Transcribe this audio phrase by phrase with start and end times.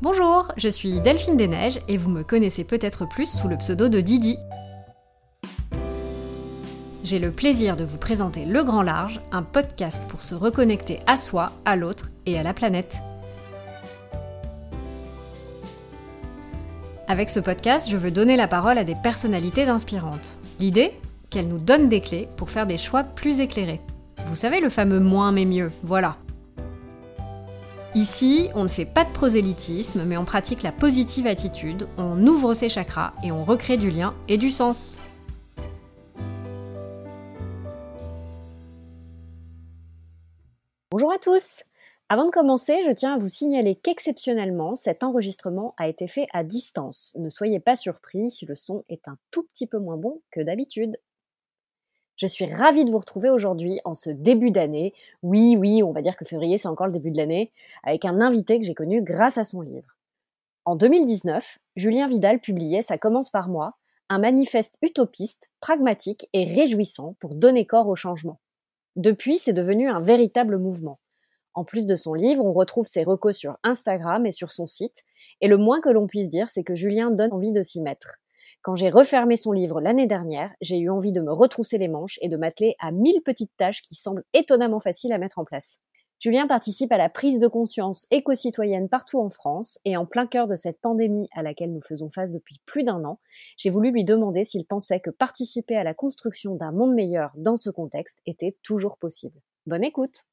[0.00, 4.00] Bonjour, je suis Delphine Desneiges et vous me connaissez peut-être plus sous le pseudo de
[4.00, 4.36] Didi.
[7.02, 11.16] J'ai le plaisir de vous présenter Le Grand Large, un podcast pour se reconnecter à
[11.16, 12.98] soi, à l'autre et à la planète.
[17.08, 20.36] Avec ce podcast, je veux donner la parole à des personnalités inspirantes.
[20.60, 20.92] L'idée
[21.28, 23.80] Qu'elles nous donnent des clés pour faire des choix plus éclairés.
[24.28, 26.18] Vous savez le fameux moins mais mieux, voilà.
[27.94, 32.52] Ici, on ne fait pas de prosélytisme, mais on pratique la positive attitude, on ouvre
[32.52, 34.98] ses chakras et on recrée du lien et du sens.
[40.90, 41.62] Bonjour à tous
[42.10, 46.44] Avant de commencer, je tiens à vous signaler qu'exceptionnellement, cet enregistrement a été fait à
[46.44, 47.14] distance.
[47.18, 50.42] Ne soyez pas surpris si le son est un tout petit peu moins bon que
[50.42, 50.98] d'habitude.
[52.18, 54.92] Je suis ravie de vous retrouver aujourd'hui en ce début d'année.
[55.22, 57.52] Oui, oui, on va dire que février, c'est encore le début de l'année,
[57.84, 59.96] avec un invité que j'ai connu grâce à son livre.
[60.64, 63.74] En 2019, Julien Vidal publiait Ça commence par moi,
[64.08, 68.40] un manifeste utopiste, pragmatique et réjouissant pour donner corps au changement.
[68.96, 70.98] Depuis, c'est devenu un véritable mouvement.
[71.54, 75.04] En plus de son livre, on retrouve ses recos sur Instagram et sur son site,
[75.40, 78.16] et le moins que l'on puisse dire, c'est que Julien donne envie de s'y mettre.
[78.68, 82.18] Quand j'ai refermé son livre l'année dernière, j'ai eu envie de me retrousser les manches
[82.20, 85.80] et de m'atteler à mille petites tâches qui semblent étonnamment faciles à mettre en place.
[86.20, 90.46] Julien participe à la prise de conscience éco-citoyenne partout en France et en plein cœur
[90.46, 93.20] de cette pandémie à laquelle nous faisons face depuis plus d'un an,
[93.56, 97.56] j'ai voulu lui demander s'il pensait que participer à la construction d'un monde meilleur dans
[97.56, 99.40] ce contexte était toujours possible.
[99.64, 100.26] Bonne écoute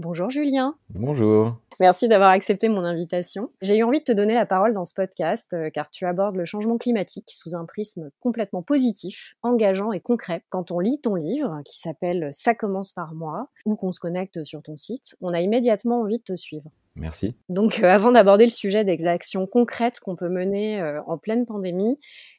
[0.00, 0.76] Bonjour Julien.
[0.94, 1.58] Bonjour.
[1.78, 3.50] Merci d'avoir accepté mon invitation.
[3.60, 6.36] J'ai eu envie de te donner la parole dans ce podcast euh, car tu abordes
[6.36, 10.42] le changement climatique sous un prisme complètement positif, engageant et concret.
[10.48, 14.42] Quand on lit ton livre qui s'appelle Ça commence par moi ou qu'on se connecte
[14.42, 16.70] sur ton site, on a immédiatement envie de te suivre.
[16.96, 17.36] Merci.
[17.48, 21.46] Donc, euh, avant d'aborder le sujet des actions concrètes qu'on peut mener euh, en pleine
[21.46, 21.96] pandémie,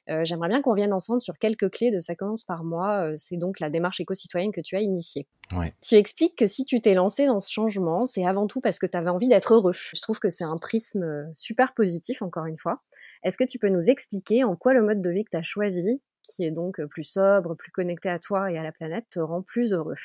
[0.10, 3.12] euh, j'aimerais bien qu'on revienne ensemble sur quelques clés de Ça commence par moi.
[3.18, 5.28] c'est donc la démarche éco-citoyenne que tu as initiée.
[5.54, 5.74] Ouais.
[5.82, 8.86] Tu expliques que si tu t'es lancé dans ce changement, c'est avant tout parce que
[8.86, 9.74] tu avais envie d'être heureux.
[9.74, 12.82] Je trouve que c'est un prisme super positif, encore une fois.
[13.24, 15.44] Est-ce que tu peux nous expliquer en quoi le mode de vie que tu as
[15.44, 19.20] choisi, qui est donc plus sobre, plus connecté à toi et à la planète, te
[19.20, 19.96] rend plus heureux?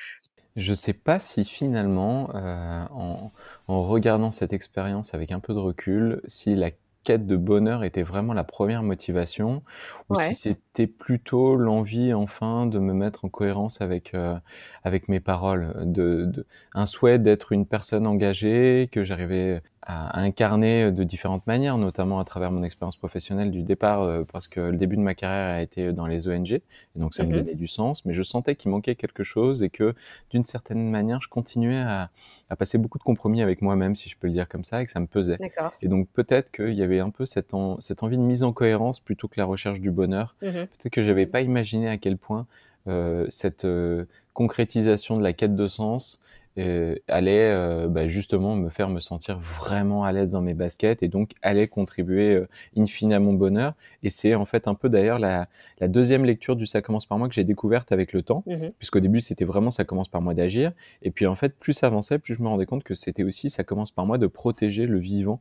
[0.56, 3.30] Je ne sais pas si finalement, euh, en,
[3.68, 6.70] en, regardant cette expérience avec un peu de recul, si la
[7.04, 9.62] quête de bonheur était vraiment la première motivation,
[10.08, 14.36] ou si c'était plutôt l'envie enfin de me mettre en cohérence avec euh,
[14.82, 20.90] avec mes paroles, de, de un souhait d'être une personne engagée que j'arrivais à incarner
[20.90, 24.76] de différentes manières, notamment à travers mon expérience professionnelle du départ, euh, parce que le
[24.76, 26.62] début de ma carrière a été dans les ONG, et
[26.96, 27.36] donc ça me mhm.
[27.36, 29.94] donnait du sens, mais je sentais qu'il manquait quelque chose et que
[30.30, 32.10] d'une certaine manière, je continuais à,
[32.50, 34.86] à, passer beaucoup de compromis avec moi-même, si je peux le dire comme ça, et
[34.86, 35.38] que ça me pesait.
[35.80, 38.98] Et donc peut-être qu'il y avait un peu cette, cette envie de mise en cohérence
[38.98, 40.34] plutôt que la recherche du bonheur.
[40.42, 40.66] Mhm.
[40.66, 42.46] Peut-être que j'avais pas imaginé à quel point
[42.88, 46.20] euh, cette euh, concrétisation de la quête de sens
[46.58, 51.02] euh, allait euh, bah, justement me faire me sentir vraiment à l'aise dans mes baskets
[51.02, 53.74] et donc allait contribuer euh, in fine à mon bonheur.
[54.02, 55.48] Et c'est en fait un peu d'ailleurs la,
[55.80, 58.66] la, deuxième lecture du Ça commence par moi que j'ai découverte avec le temps, mmh
[58.78, 60.72] puisqu'au début c'était vraiment Ça commence par moi d'agir.
[61.02, 63.50] Et puis en fait, plus ça avançait, plus je me rendais compte que c'était aussi
[63.50, 65.40] Ça commence par moi de protéger le vivant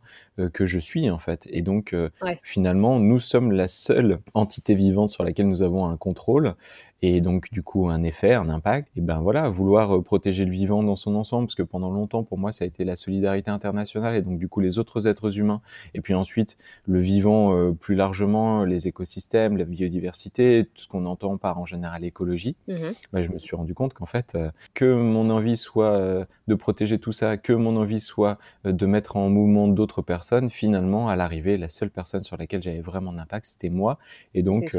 [0.53, 1.47] que je suis en fait.
[1.49, 1.95] Et donc
[2.43, 6.55] finalement, nous sommes la seule entité vivante sur laquelle nous avons un contrôle
[7.01, 8.89] et donc du coup un effet, un impact.
[8.95, 12.37] Et ben voilà, vouloir protéger le vivant dans son ensemble, parce que pendant longtemps, pour
[12.37, 15.61] moi, ça a été la solidarité internationale et donc du coup les autres êtres humains,
[15.93, 21.05] et puis ensuite le vivant euh, plus largement, les écosystèmes, la biodiversité, tout ce qu'on
[21.05, 22.55] entend par en général l'écologie.
[22.67, 22.75] Mmh
[23.11, 26.55] bah, je me suis rendu compte qu'en fait, euh, que mon envie soit euh, de
[26.55, 31.15] protéger tout ça, que mon envie soit de mettre en mouvement d'autres personnes, finalement, à
[31.15, 33.97] l'arrivée, la seule personne sur laquelle j'avais vraiment un impact, c'était moi.
[34.33, 34.77] Et donc,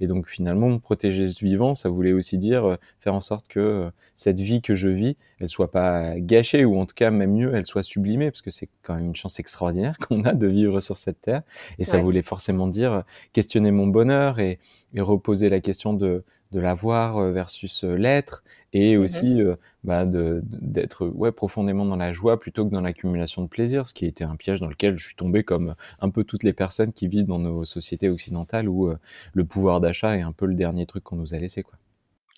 [0.00, 4.40] et donc finalement, protéger ce vivant, ça voulait aussi dire faire en sorte que cette
[4.40, 7.66] vie que je vis, elle soit pas gâchée ou en tout cas même mieux, elle
[7.66, 10.96] soit sublimée parce que c'est quand même une chance extraordinaire qu'on a de vivre sur
[10.96, 11.42] cette terre.
[11.78, 14.58] Et ça voulait forcément dire questionner mon bonheur et,
[14.94, 19.56] et reposer la question de, de l'avoir euh, versus euh, l'être et mmh aussi euh,
[19.84, 24.06] bah, d'être ouais profondément dans la joie plutôt que dans l'accumulation de plaisir, ce qui
[24.06, 27.08] était un piège dans lequel je suis tombé comme un peu toutes les personnes qui
[27.08, 28.92] vivent dans nos sociétés occidentales où
[29.32, 31.78] le pouvoir d'achat est un peu le dernier truc qu'on nous a laissé quoi.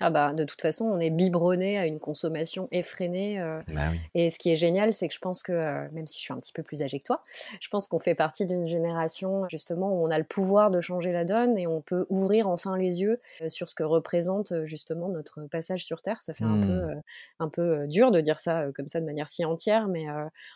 [0.01, 3.41] Ah bah, de toute façon, on est biberonné à une consommation effrénée.
[3.41, 6.19] Euh, bah et ce qui est génial, c'est que je pense que, euh, même si
[6.19, 7.25] je suis un petit peu plus âgée que toi,
[7.61, 11.11] je pense qu'on fait partie d'une génération justement où on a le pouvoir de changer
[11.11, 15.09] la donne et on peut ouvrir enfin les yeux euh, sur ce que représente justement
[15.09, 16.23] notre passage sur Terre.
[16.23, 17.03] Ça fait un peu, mmh.
[17.41, 20.07] un peu dur de dire ça comme ça de manière si entière, mais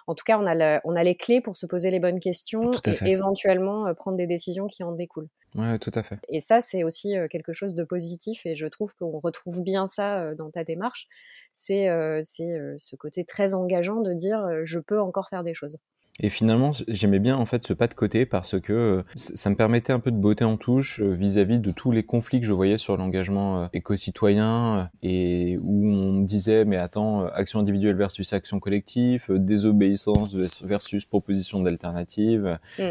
[0.06, 2.70] en tout cas, on a, on a les clés pour se poser les bonnes questions
[2.86, 5.28] et éventuellement prendre des décisions qui en découlent.
[5.54, 6.18] Ouais, tout à fait.
[6.28, 10.34] Et ça, c'est aussi quelque chose de positif et je trouve qu'on retrouve bien ça
[10.34, 11.06] dans ta démarche.
[11.52, 15.79] C'est ce côté très engageant de dire je peux encore faire des choses.
[16.20, 19.56] Et finalement, j'aimais bien en fait ce pas de côté parce que euh, ça me
[19.56, 22.52] permettait un peu de beauté en touche euh, vis-à-vis de tous les conflits que je
[22.52, 28.30] voyais sur l'engagement euh, éco-citoyen et où on me disait mais attends, action individuelle versus
[28.34, 32.82] action collective, désobéissance versus proposition d'alternative, mmh.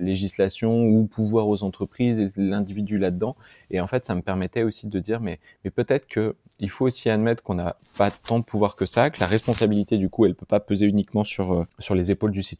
[0.00, 3.36] législation ou pouvoir aux entreprises et l'individu là-dedans.
[3.70, 6.86] Et en fait, ça me permettait aussi de dire mais mais peut-être que il faut
[6.86, 10.26] aussi admettre qu'on n'a pas tant de pouvoir que ça, que la responsabilité du coup,
[10.26, 12.57] elle peut pas peser uniquement sur sur les épaules du citoyen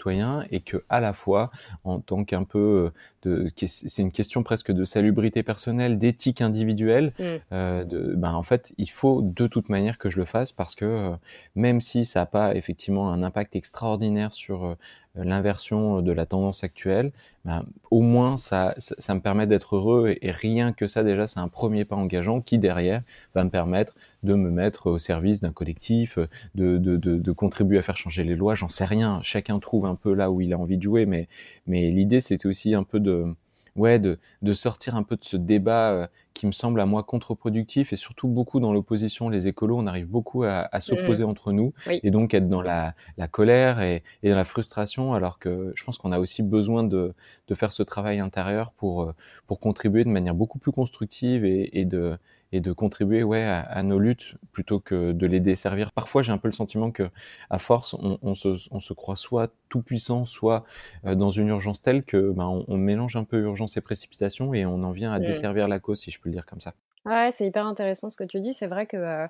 [0.50, 1.50] et que à la fois
[1.84, 2.90] en tant qu'un peu euh,
[3.22, 7.24] de c'est une question presque de salubrité personnelle d'éthique individuelle mm.
[7.52, 10.74] euh, de, ben en fait il faut de toute manière que je le fasse parce
[10.74, 11.10] que euh,
[11.54, 14.76] même si ça n'a pas effectivement un impact extraordinaire sur
[15.24, 17.12] l'inversion de la tendance actuelle,
[17.44, 21.40] ben, au moins ça, ça, me permet d'être heureux et, rien que ça déjà c'est
[21.40, 23.02] un premier pas engageant qui derrière
[23.34, 26.18] va me permettre de me mettre au service d'un collectif,
[26.54, 29.86] de, de, de, de, contribuer à faire changer les lois, j'en sais rien, chacun trouve
[29.86, 31.28] un peu là où il a envie de jouer, mais,
[31.66, 33.34] mais l'idée c'était aussi un peu de,
[33.78, 37.02] ouais, de, de sortir un peu de ce débat euh, qui me semble à moi
[37.02, 39.28] contre-productif et surtout beaucoup dans l'opposition.
[39.28, 41.28] Les écolos, on arrive beaucoup à, à s'opposer mmh.
[41.28, 45.38] entre nous et donc être dans la, la colère et, et, dans la frustration, alors
[45.38, 47.14] que je pense qu'on a aussi besoin de,
[47.48, 49.14] de faire ce travail intérieur pour, euh,
[49.46, 52.18] pour contribuer de manière beaucoup plus constructive et, et de,
[52.52, 55.92] et de contribuer ouais à, à, nos luttes plutôt que de les desservir.
[55.92, 57.08] Parfois, j'ai un peu le sentiment que
[57.50, 60.64] à force, on, on, se, on se, croit soit tout puissant, soit
[61.04, 64.54] euh, dans une urgence telle que ben, on, on, mélange un peu urgence et précipitation
[64.54, 66.74] et on en vient à desservir la cause, si je peux le dire comme ça.
[67.08, 68.52] Ouais, c'est hyper intéressant ce que tu dis.
[68.52, 69.26] C'est vrai que euh,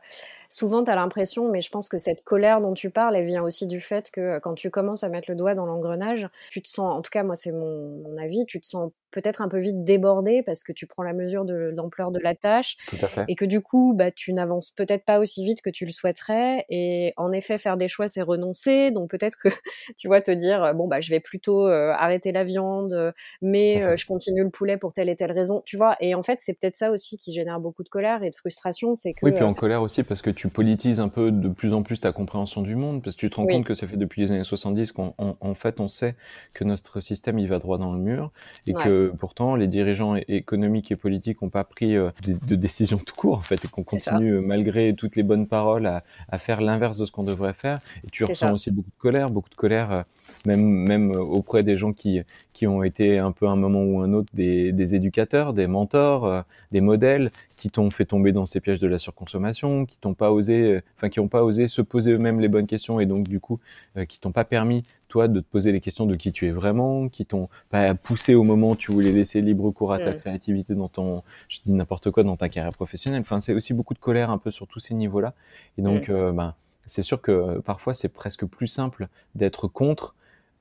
[0.48, 3.42] souvent, tu as l'impression, mais je pense que cette colère dont tu parles, elle vient
[3.44, 6.60] aussi du fait que euh, quand tu commences à mettre le doigt dans l'engrenage, tu
[6.60, 9.48] te sens, en tout cas, moi, c'est mon, mon, avis, tu te sens peut-être un
[9.48, 12.76] peu vite débordé parce que tu prends la mesure de l'ampleur de la tâche
[13.28, 16.64] et que du coup bah tu n'avances peut-être pas aussi vite que tu le souhaiterais
[16.68, 18.90] et en effet faire des choix c'est renoncer.
[18.90, 19.48] Donc peut-être que
[19.96, 23.96] tu vois te dire bon bah je vais plutôt euh, arrêter la viande mais euh,
[23.96, 25.96] je continue le poulet pour telle et telle raison tu vois.
[26.00, 28.94] Et en fait c'est peut-être ça aussi qui génère beaucoup de colère et de frustration
[28.94, 31.48] c'est que oui puis en euh, colère aussi parce que tu politises un peu de
[31.48, 33.86] plus en plus ta compréhension du monde parce que tu te rends compte que ça
[33.86, 36.14] fait depuis les années 70 qu'en en fait on sait
[36.52, 38.32] que notre système il va droit dans le mur
[38.66, 43.14] et que pourtant les dirigeants économiques et politiques n'ont pas pris euh, de, décision tout
[43.14, 46.98] court en fait et qu'on continue malgré toutes les bonnes paroles à, à faire l'inverse
[46.98, 47.78] de ce qu'on devrait faire.
[48.04, 50.02] Et tu ressens aussi beaucoup de colère, beaucoup de colère euh,
[50.46, 52.22] même même auprès des gens qui
[52.52, 55.68] qui ont été un peu à un moment ou un autre des, des éducateurs, des
[55.68, 60.14] mentors, des modèles qui t'ont fait tomber dans ces pièges de la surconsommation, qui t'ont
[60.14, 63.28] pas osé, enfin qui n'ont pas osé se poser eux-mêmes les bonnes questions et donc
[63.28, 63.60] du coup
[64.08, 67.08] qui t'ont pas permis toi de te poser les questions de qui tu es vraiment,
[67.08, 70.16] qui t'ont pas poussé au moment où tu voulais laisser libre cours à ta mm.
[70.18, 73.22] créativité dans ton, je dis n'importe quoi, dans ta carrière professionnelle.
[73.22, 75.34] Enfin, c'est aussi beaucoup de colère un peu sur tous ces niveaux-là.
[75.78, 76.12] Et donc, mm.
[76.12, 76.54] euh, ben,
[76.86, 80.14] c'est sûr que euh, parfois c'est presque plus simple d'être contre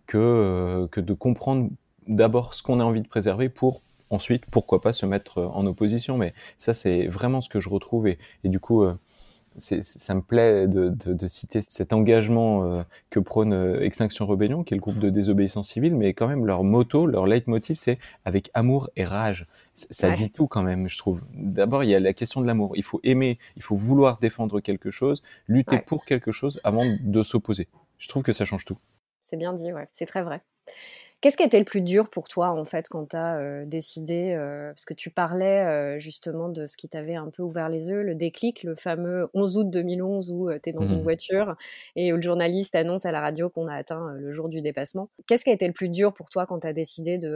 [0.08, 1.70] que euh, que de comprendre
[2.08, 6.18] d'abord ce qu'on a envie de préserver pour ensuite, pourquoi pas se mettre en opposition.
[6.18, 8.08] Mais ça, c'est vraiment ce que je retrouve.
[8.08, 8.86] Et, et du coup,
[9.60, 14.64] ça me plaît de, de, de, citer cet engagement euh, que prône euh, Extinction Rebellion,
[14.64, 17.98] qui est le groupe de désobéissance civile, mais quand même leur motto, leur leitmotiv, c'est
[18.26, 19.48] avec amour et rage.
[19.74, 21.22] Ça dit tout quand même, je trouve.
[21.34, 22.74] D'abord, il y a la question de l'amour.
[22.76, 27.24] Il faut aimer, il faut vouloir défendre quelque chose, lutter pour quelque chose avant de
[27.24, 27.68] s'opposer.
[27.98, 28.78] Je trouve que ça change tout.
[29.30, 29.90] C'est bien dit, ouais.
[29.92, 30.42] C'est très vrai.
[31.20, 33.66] Qu'est-ce qui a été le plus dur pour toi, en fait, quand tu as euh,
[33.66, 37.70] décidé, euh, parce que tu parlais euh, justement de ce qui t'avait un peu ouvert
[37.70, 41.08] les yeux, le déclic, le fameux 11 août 2011 où tu es dans une mmh
[41.08, 41.56] voiture
[41.96, 45.10] et où le journaliste annonce à la radio qu'on a atteint le jour du dépassement.
[45.26, 47.32] Qu'est-ce qui a été le plus dur pour toi quand tu as décidé de,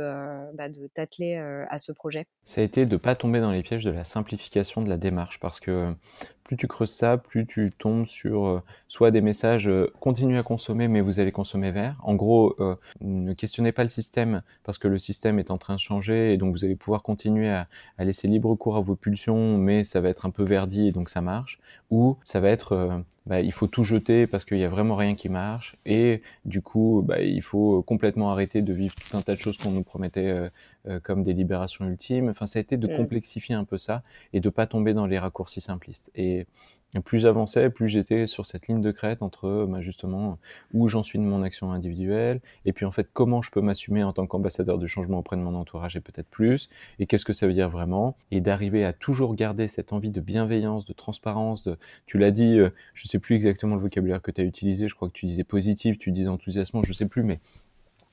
[0.54, 1.38] bah, de t'atteler
[1.70, 2.28] à ce projet?
[2.44, 5.40] Ça a été de pas tomber dans les pièges de la simplification de la démarche,
[5.40, 5.94] parce que
[6.44, 9.70] plus tu creuses ça, plus tu tombes sur soit des messages
[10.00, 11.96] continuez à consommer mais vous allez consommer vert.
[12.04, 12.58] En gros,
[13.00, 16.38] ne questionnez pas le système parce que le système est en train de changer et
[16.38, 17.68] donc vous allez pouvoir continuer à,
[18.00, 21.10] laisser libre cours à vos pulsions, mais ça va être un peu verdi et donc
[21.10, 21.60] ça marche.
[21.90, 22.98] Ou ça va être euh,
[23.28, 26.64] bah, il faut tout jeter parce qu'il y a vraiment rien qui marche et du
[26.64, 29.84] coup bah, il faut complètement arrêter de vivre tout un tas de choses qu'on nous
[29.84, 30.50] promettait euh,
[30.88, 32.30] euh, comme des libérations ultimes.
[32.30, 32.96] Enfin, ça a été de mm.
[32.98, 34.02] complexifier un peu ça
[34.34, 36.12] et de pas tomber dans les raccourcis simplistes.
[36.16, 36.48] Et
[37.00, 40.38] plus j'avançais, plus j'étais sur cette ligne de crête entre bah, justement
[40.74, 44.04] où j'en suis de mon action individuelle et puis en fait comment je peux m'assumer
[44.04, 46.70] en tant qu'ambassadeur du changement auprès de mon entourage et peut-être plus
[47.00, 50.20] et qu'est-ce que ça veut dire vraiment et d'arriver à toujours garder cette envie de
[50.20, 54.32] bienveillance, de transparence, de tu l'as dit, euh, je sais plus exactement le vocabulaire que
[54.32, 57.24] tu as utilisé, je crois que tu disais positif, tu disais enthousiasmant, je sais plus
[57.24, 57.40] mais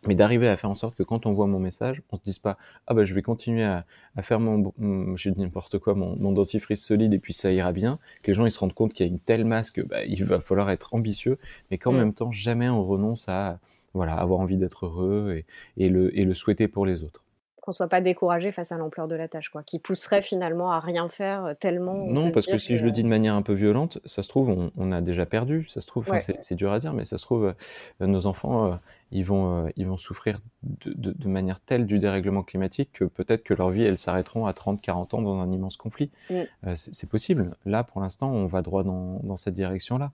[0.06, 2.38] mais d'arriver à faire en sorte que quand on voit mon message, on se dise
[2.38, 3.84] pas ah bah je vais continuer à,
[4.16, 4.72] à faire mon,
[5.16, 8.34] j'ai dit n'importe quoi mon, mon, dentifrice solide et puis ça ira bien, que les
[8.34, 10.40] gens ils se rendent compte qu'il y a une telle masse que bah, il va
[10.40, 11.38] falloir être ambitieux,
[11.70, 11.96] mais qu'en mm.
[11.96, 13.58] même temps jamais on renonce à
[13.94, 15.46] voilà avoir envie d'être heureux et,
[15.82, 17.24] et, le, et le souhaiter pour les autres
[17.68, 20.80] qu'on soit pas découragé face à l'ampleur de la tâche, quoi, qui pousserait finalement à
[20.80, 22.06] rien faire euh, tellement.
[22.06, 24.70] Non, parce que si je le dis de manière un peu violente, ça se trouve,
[24.74, 25.66] on, a déjà perdu.
[25.66, 27.54] Ça se trouve, c'est dur à dire, mais ça se trouve,
[28.00, 28.76] euh, nos enfants, euh,
[29.10, 33.54] ils vont, ils vont souffrir de, de, manière telle du dérèglement climatique que peut-être que
[33.54, 36.10] leur vie, elles s'arrêteront à 30, 40 ans dans un immense conflit.
[36.30, 36.74] Mm.
[36.76, 37.56] c'est possible.
[37.64, 40.12] Là, pour l'instant, on va droit dans, dans cette direction-là.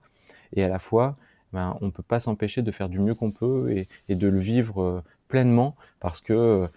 [0.53, 1.17] Et à la fois,
[1.53, 4.39] ben, on peut pas s'empêcher de faire du mieux qu'on peut et, et, de le
[4.39, 6.69] vivre pleinement parce que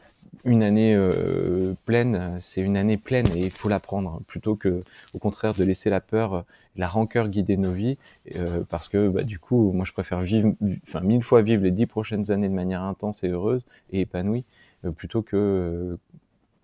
[0.44, 4.82] une année euh, pleine, c'est une année pleine et il faut la prendre plutôt que,
[5.14, 6.44] au contraire, de laisser la peur,
[6.76, 7.98] la rancœur guider nos vies,
[8.36, 10.52] euh, parce que bah, du coup, moi, je préfère vivre,
[10.86, 14.44] enfin, mille fois vivre les dix prochaines années de manière intense et heureuse et épanouie,
[14.84, 15.98] euh, plutôt que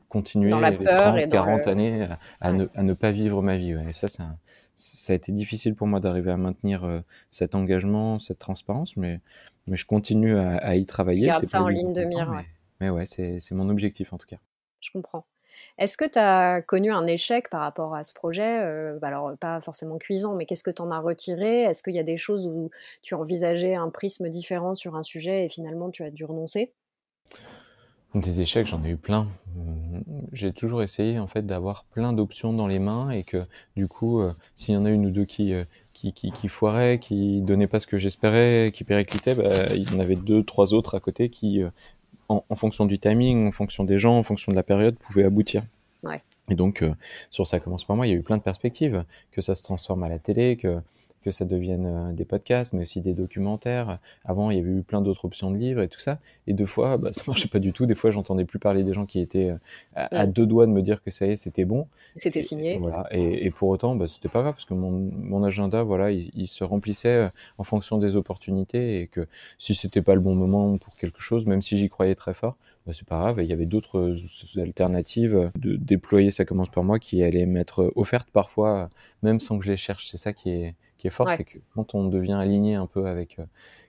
[0.09, 2.07] continuer les 30, 40 années
[2.40, 3.73] à, ne, pas vivre ma vie.
[3.88, 4.37] Et ça, ça,
[4.76, 9.19] ça a été difficile pour moi d'arriver à maintenir cet engagement, cette transparence, mais,
[9.66, 11.26] mais je continue à, y travailler.
[11.26, 12.31] Garde ça en ligne de mire.
[12.31, 12.47] ouais.
[12.81, 14.38] Mais ouais, c'est mon objectif en tout cas.
[14.81, 15.25] Je comprends.
[15.78, 19.37] Est-ce que tu as connu un échec par rapport à ce projet euh, bah Alors,
[19.38, 21.62] pas forcément cuisant, mais qu'est-ce que tu en as retiré?
[21.62, 22.71] Est-ce qu'il y a des choses où
[23.02, 26.73] tu envisageais un prisme différent sur un sujet et finalement tu as dû renoncer?
[28.14, 29.26] Des échecs, j'en ai eu plein.
[30.33, 34.21] J'ai toujours essayé en fait d'avoir plein d'options dans les mains et que du coup,
[34.21, 35.64] euh, s'il y en a une ou deux qui, euh,
[35.95, 39.97] qui, qui, qui foiraient, qui donnaient pas ce que j'espérais, qui périclitaient, bah, il y
[39.97, 41.64] en avait deux, trois autres à côté qui
[42.28, 45.62] en, fonction du timing, en fonction des gens, en fonction de la période, pouvait aboutir.
[46.50, 46.95] Et donc, euh,
[47.31, 49.62] sur ça commence par moi, il y a eu plein de perspectives, que ça se
[49.62, 50.78] transforme à la télé, que
[51.25, 53.99] que ça devienne euh, des podcasts, mais aussi des documentaires.
[54.25, 56.19] Avant, il y avait eu plein d'autres options de livres et tout ça.
[56.47, 57.87] Et deux fois, bah, ça marchait pas du tout.
[57.87, 59.59] Des fois, j'entendais plus parler des gens qui étaient euh,
[59.95, 61.88] à, deux doigts de me dire que ça y est, c'était bon.
[62.14, 62.75] C'était signé.
[62.75, 63.07] Et, voilà.
[63.11, 66.62] Et, pour autant, bah, c'était pas grave parce que mon, mon agenda, voilà, il, se
[66.62, 69.26] remplissait euh, en fonction des opportunités et que
[69.59, 72.57] si c'était pas le bon moment pour quelque chose, même si j'y croyais très fort,
[72.87, 73.38] bah, c'est pas grave.
[73.40, 74.14] Il y avait d'autres
[74.59, 76.31] alternatives de déployer.
[76.31, 78.90] Ça commence par moi qui allaient m'être offertes parfois,
[79.23, 80.11] même sans que je les cherche.
[80.11, 83.06] C'est ça qui est qui est fort, c'est que quand on devient aligné un peu
[83.06, 83.44] avec euh,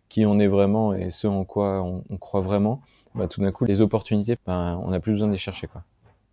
[0.09, 2.81] qui on est vraiment et ce en quoi on, croit vraiment,
[3.13, 5.67] bah, tout d'un coup, les opportunités, bah, on n'a plus besoin de les chercher.
[5.67, 5.81] Quoi.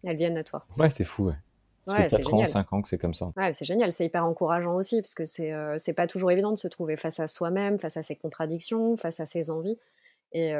[0.04, 0.66] Elles viennent à toi.
[0.76, 1.28] Ouais, c'est fou.
[1.28, 1.34] Ouais.
[1.86, 3.32] Ça fait 4 ans, 5 ans que c'est comme ça.
[3.36, 6.50] Ouais, c'est génial, c'est hyper encourageant aussi, parce que c'est euh, c'est pas toujours évident
[6.50, 9.78] de se trouver face à soi-même, face à ses contradictions, face à ses envies.
[10.34, 10.52] Et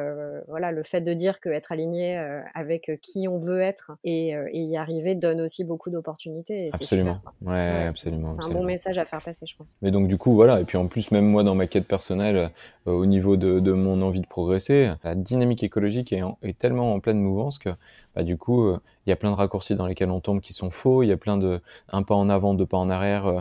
[0.49, 2.17] voilà, le fait de dire qu'être aligné
[2.55, 6.71] avec qui on veut être et, y arriver donne aussi beaucoup d'opportunités.
[6.73, 7.21] Absolument.
[7.43, 8.31] ouais, absolument.
[8.31, 9.77] C'est un bon message à faire passer, je pense.
[9.83, 10.61] Mais donc, du coup, voilà.
[10.61, 12.51] Et puis en plus, même moi, dans ma quête personnelle,
[12.87, 17.01] au niveau de, de, mon envie de progresser, la dynamique écologique est, est tellement en
[17.01, 17.71] pleine mouvance que
[18.15, 20.53] bah, du coup, euh, il y a plein de raccourcis dans lesquels on tombe qui
[20.53, 23.27] sont faux, il y a plein de un pas en avant, deux pas en arrière,
[23.27, 23.41] euh,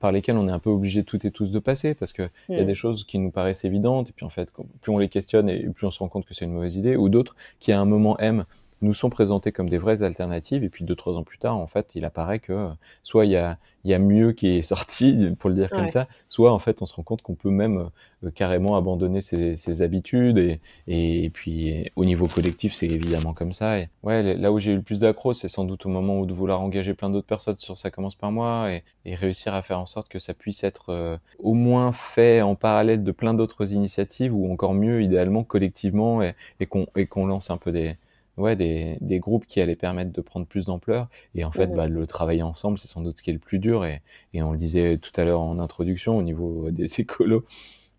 [0.00, 2.56] par lesquels on est un peu obligé toutes et tous de passer, parce que il
[2.56, 2.66] y a mm.
[2.66, 5.68] des choses qui nous paraissent évidentes, et puis en fait, plus on les questionne, et
[5.68, 7.86] plus on se rend compte que c'est une mauvaise idée, ou d'autres qui à un
[7.86, 8.44] moment aiment
[8.82, 10.64] nous sont présentés comme des vraies alternatives.
[10.64, 12.68] Et puis deux, trois ans plus tard, en fait, il apparaît que
[13.02, 15.88] soit il y a, il y a mieux qui est sorti, pour le dire comme
[15.88, 17.88] ça, soit en fait, on se rend compte qu'on peut même
[18.24, 20.38] euh, carrément abandonner ses, ses habitudes.
[20.38, 23.78] Et, et, puis au niveau collectif, c'est évidemment comme ça.
[23.78, 26.26] Et ouais, là où j'ai eu le plus d'accro, c'est sans doute au moment où
[26.26, 28.82] de vouloir engager plein d'autres personnes sur ça commence par moi et,
[29.14, 33.04] réussir à faire en sorte que ça puisse être euh, au moins fait en parallèle
[33.04, 36.66] de plein d'autres initiatives ou encore mieux, idéalement, collectivement et, et
[37.06, 37.96] qu'on lance un peu des
[38.36, 41.08] ouais, des, des, groupes qui allaient permettre de prendre plus d'ampleur.
[41.34, 43.38] Et en fait, mmh bah, le travailler ensemble, c'est sans doute ce qui est le
[43.38, 43.84] plus dur.
[43.84, 44.02] Et,
[44.34, 47.44] et on le disait tout à l'heure en introduction, au niveau des écolos,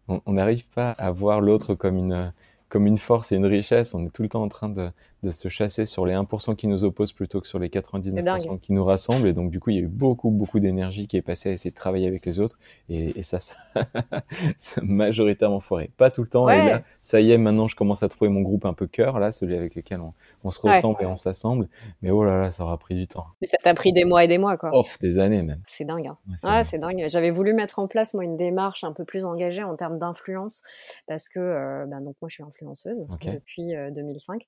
[0.07, 2.33] on n'arrive pas à voir l'autre comme une,
[2.69, 3.93] comme une force et une richesse.
[3.93, 4.89] On est tout le temps en train de,
[5.23, 8.73] de se chasser sur les 1% qui nous opposent plutôt que sur les 99% qui
[8.73, 9.27] nous rassemblent.
[9.27, 11.51] Et donc, du coup, il y a eu beaucoup, beaucoup d'énergie qui est passée à
[11.53, 12.59] essayer de travailler avec les autres.
[12.89, 13.55] Et, et ça, ça,
[14.57, 15.91] ça majoritairement foiré.
[15.97, 16.49] Pas tout le temps.
[16.49, 19.19] Et là, ça y est, maintenant, je commence à trouver mon groupe un peu cœur,
[19.19, 20.13] là, celui avec lequel on,
[20.43, 21.69] on se ressemble et on s'assemble.
[22.01, 23.25] Mais oh là là, ça aura pris du temps.
[23.41, 24.71] Mais ça t'a pris des mois et des mois, quoi.
[24.73, 25.61] Oh, des années même.
[25.65, 26.07] C'est dingue.
[26.07, 26.17] Hein.
[26.43, 27.05] ah, c'est dingue.
[27.07, 30.61] J'avais voulu mettre en place, moi, une démarche un peu plus engagée en termes d'influence
[31.07, 34.45] parce que, euh, ben, donc, moi, je suis influenceuse depuis 2005.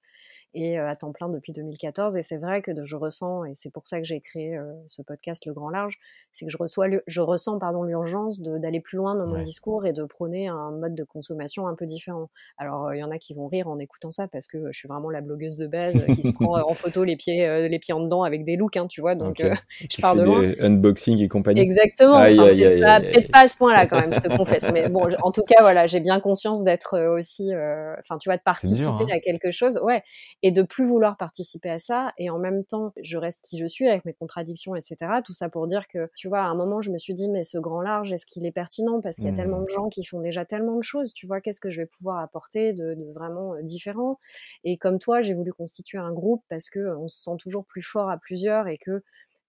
[0.56, 2.16] Euh, et à temps plein depuis 2014.
[2.16, 5.46] Et c'est vrai que je ressens, et c'est pour ça que j'ai créé ce podcast
[5.46, 6.00] Le Grand Large,
[6.32, 9.94] c'est que je, reçois, je ressens pardon l'urgence d'aller plus loin dans mon discours et
[9.94, 12.30] de prôner un mode de consommation un peu différent.
[12.58, 14.88] Alors il y en a qui vont rire en écoutant ça parce que je suis
[14.88, 18.02] vraiment la blogueuse de base qui se prend en photo les pieds, les pieds en
[18.02, 19.16] dedans avec des looks, hein, tu vois.
[19.16, 19.42] Donc
[19.92, 20.54] je pars de loin.
[20.60, 21.62] Unboxing et compagnie?
[21.62, 22.24] Exactement.
[22.24, 24.70] Peut-être pas, à ce point-là quand même, je te confesse.
[24.72, 27.52] Mais bon, en tout cas voilà, j'ai bien conscience d'être aussi,
[28.00, 29.08] enfin tu vois, de participer hein.
[29.12, 29.80] à quelque chose.
[29.84, 30.02] Ouais
[30.46, 32.14] et de plus vouloir participer à ça.
[32.20, 35.50] Et en même temps je reste qui je suis avec mes contradictions etc tout ça
[35.50, 37.82] pour dire que tu vois à un moment je me suis dit mais ce grand
[37.82, 39.02] large est-ce qu'il est pertinent?
[39.02, 39.76] Parce qu'il y a tellement de mmh.
[39.76, 42.74] gens qui font déjà tellement de choses tu vois qu'est-ce que je vais pouvoir apporter
[42.74, 44.20] de, vraiment euh, différent?
[44.64, 47.82] Et comme toi j'ai voulu constituer un groupe parce que on se sent toujours plus
[47.82, 49.02] fort à plusieurs et que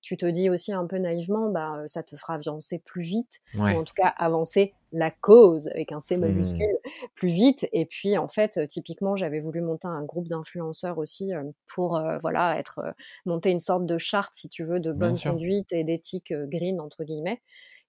[0.02, 3.62] tu te dis aussi un peu naïvement, bah, ça te fera avancer plus vite, ou
[3.62, 6.20] en tout cas avancer la cause avec un C mmh.
[6.20, 6.78] majuscule
[7.14, 7.68] plus vite.
[7.72, 11.32] Et puis en fait, typiquement, j'avais voulu monter un groupe d'influenceurs aussi
[11.66, 12.80] pour voilà être
[13.24, 17.04] monter une sorte de charte, si tu veux, de bonne conduite et d'éthique green entre
[17.04, 17.42] guillemets.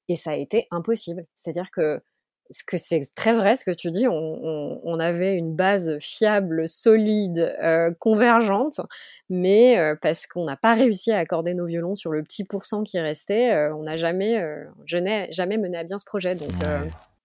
[0.10, 1.26] Et ça a été impossible.
[1.36, 2.02] C'est-à-dire que
[2.50, 4.08] ce que c'est très vrai ce que tu dis.
[4.08, 8.82] On, avait une base fiable, solide, euh, convergente,
[9.30, 12.82] mais euh, parce qu'on n'a pas réussi à accorder nos violons sur le petit pourcent
[12.84, 14.44] qui restait, euh, on n'a jamais,
[14.86, 16.34] je n'ai jamais mené à bien ce projet.
[16.34, 16.52] Donc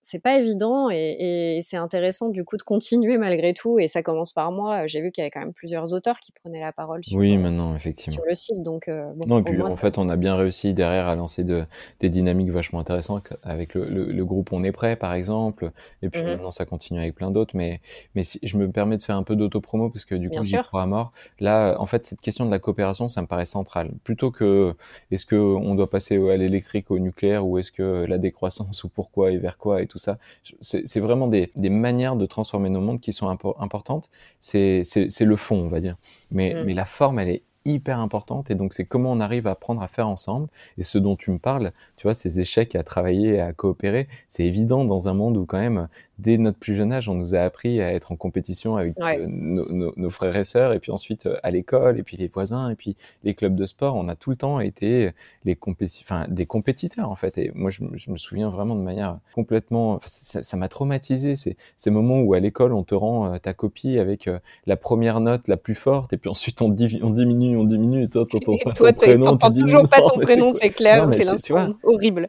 [0.02, 3.78] c'est pas évident et, c'est intéressant du coup de continuer malgré tout.
[3.78, 4.88] Et ça commence par moi.
[4.88, 7.38] J'ai vu qu'il y avait quand même plusieurs auteurs qui prenaient la parole sur, oui,
[7.38, 8.14] maintenant, effectivement.
[8.14, 8.62] sur le site.
[8.62, 11.64] Donc, euh, non, et puis en fait, on a bien réussi derrière à lancer de,
[12.00, 15.70] des dynamiques vachement intéressantes avec le, le, groupe On est prêt, par exemple.
[16.02, 17.56] Et puis mmh maintenant, ça continue avec plein d'autres.
[17.56, 17.80] Mais,
[18.16, 20.56] mais si, je me permets de faire un peu d'autopromo parce que du coup, je
[20.56, 21.12] crois à mort.
[21.38, 23.92] Là, en fait, cette question de la coopération, ça me paraît central.
[24.02, 24.74] Plutôt que
[25.12, 29.30] est-ce qu'on doit passer à l'électrique, au nucléaire, ou est-ce que la décroissance, ou pourquoi
[29.30, 30.18] et vers quoi, et tout ça.
[30.62, 34.08] C'est vraiment des, manières de transformer nos mondes qui sont importantes.
[34.40, 34.82] C'est
[35.20, 35.96] le fond, on va dire.
[36.30, 36.64] Mais, mm.
[36.64, 39.82] mais la forme, elle est hyper importante et donc c'est comment on arrive à apprendre
[39.82, 43.40] à faire ensemble et ce dont tu me parles tu vois ces échecs à travailler
[43.40, 45.86] à coopérer c'est évident dans un monde où quand même
[46.22, 49.26] dès notre plus jeune âge, on nous a appris à être en compétition avec euh,
[49.28, 52.76] nos, frères et sœurs, et puis ensuite euh, à l'école, et puis les voisins, et
[52.76, 53.96] puis les clubs de sport.
[53.96, 55.10] On a tout le temps été
[55.44, 55.58] les
[56.02, 57.38] enfin, des compétiteurs en fait.
[57.38, 62.20] Et moi, je, me souviens vraiment de manière complètement, ça m'a traumatisé ces, ces moments
[62.20, 64.30] où à l'école on te rend euh, ta copie avec
[64.66, 68.08] la première note la plus forte, et puis ensuite on, on diminue, on diminue, et
[68.08, 72.28] toi, t'entends pas ton prénom, toujours pas ton prénom, c'est clair, c'est l'instant horrible.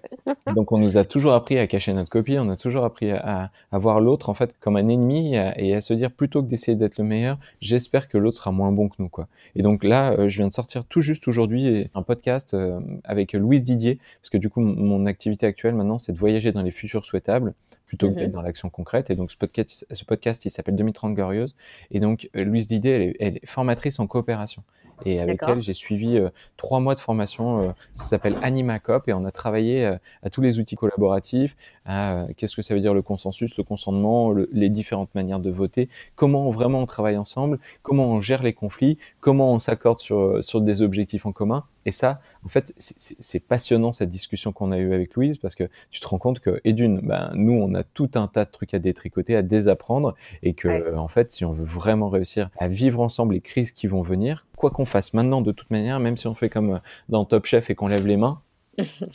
[0.55, 3.51] Donc on nous a toujours appris à cacher notre copie, on a toujours appris à,
[3.71, 6.75] à voir l'autre en fait comme un ennemi et à, se dire plutôt que d'essayer
[6.75, 9.27] d'être le meilleur, j'espère que l'autre sera moins bon que nous quoi.
[9.55, 13.33] Et donc là, euh, je viens de sortir tout juste aujourd'hui un podcast euh, avec
[13.33, 16.71] Louise Didier parce que du coup mon activité actuelle maintenant c'est de voyager dans les
[16.71, 17.53] futurs souhaitables
[17.93, 18.33] plutôt que d'être mhm.
[18.33, 19.11] dans l'action concrète.
[19.11, 21.55] Et donc ce podcast, ce podcast il s'appelle 2030 Glorieuse.
[21.91, 24.63] Et donc euh, Louise Didier, elle est, formatrice en coopération.
[25.05, 27.61] Et avec elle, j'ai suivi euh, trois mois de formation.
[27.61, 32.55] Euh, ça s'appelle AnimaCop et on a travaillé à tous les outils collaboratifs, à qu'est-ce
[32.55, 36.79] que ça veut dire le consensus, le consentement, les différentes manières de voter, comment vraiment
[36.79, 41.27] on travaille ensemble, comment on gère les conflits, comment on s'accorde sur, sur des objectifs
[41.27, 41.63] en commun.
[41.85, 45.69] Et ça, en fait, c'est passionnant cette discussion qu'on a eue avec Louise parce que
[45.91, 48.51] tu te rends compte que, et d'une, ben, nous, on a tout un tas de
[48.51, 52.67] trucs à détricoter, à désapprendre et que, en fait, si on veut vraiment réussir à
[52.67, 56.17] vivre ensemble les crises qui vont venir, quoi qu'on fasse maintenant, de toute manière, même
[56.17, 58.41] si on fait comme dans Top Chef et qu'on lève les mains,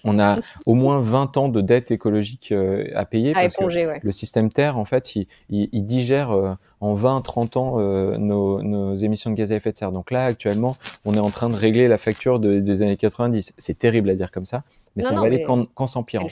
[0.05, 4.12] on a au moins 20 ans de dette écologique euh, à payer parce que le
[4.12, 9.31] système Terre, en fait, il, il, digère euh, en 20-30 ans euh, nos, nos, émissions
[9.31, 9.92] de gaz à effet de serre.
[9.92, 13.55] Donc là, actuellement, on est en train de régler la facture des années 90.
[13.59, 14.62] C'est terrible à dire comme ça,
[14.97, 16.29] mais ça va aller qu'en s'empirant.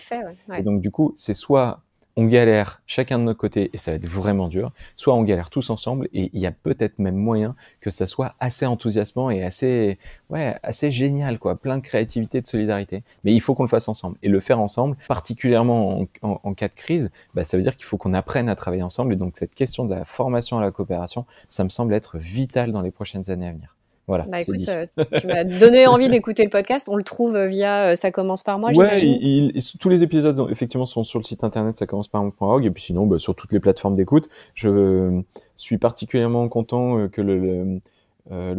[0.57, 1.81] Et donc du coup, c'est soit
[2.17, 5.51] on galère chacun de notre côté et ça va être vraiment dur, soit on galère
[5.51, 9.45] tous ensemble et il y a peut-être même moyen que ça soit assez enthousiasmant et
[9.45, 9.99] assez,
[10.31, 13.03] ouais, assez génial, quoi, plein de créativité, de solidarité.
[13.25, 16.75] Mais il faut qu'on le fasse ensemble et le faire ensemble, particulièrement en, cas de
[16.75, 19.55] crise, bah, ça veut dire qu'il faut qu'on apprenne à travailler ensemble et donc cette
[19.55, 23.31] question de la formation à la coopération, ça me semble être vital dans les prochaines
[23.31, 23.76] années à venir.
[24.07, 24.25] Voilà.
[24.29, 24.87] Bah écoute, euh,
[25.21, 26.89] tu m'as donné envie d'écouter le podcast.
[26.89, 28.71] On le trouve euh, via euh, Ça commence par moi.
[28.73, 32.71] Ouais, tous les épisodes effectivement sont sur le site internet ça commence par moi.org et
[32.71, 34.29] puis sinon bah, sur toutes les plateformes d'écoute.
[34.55, 35.23] Je
[35.57, 37.81] suis particulièrement content que le, le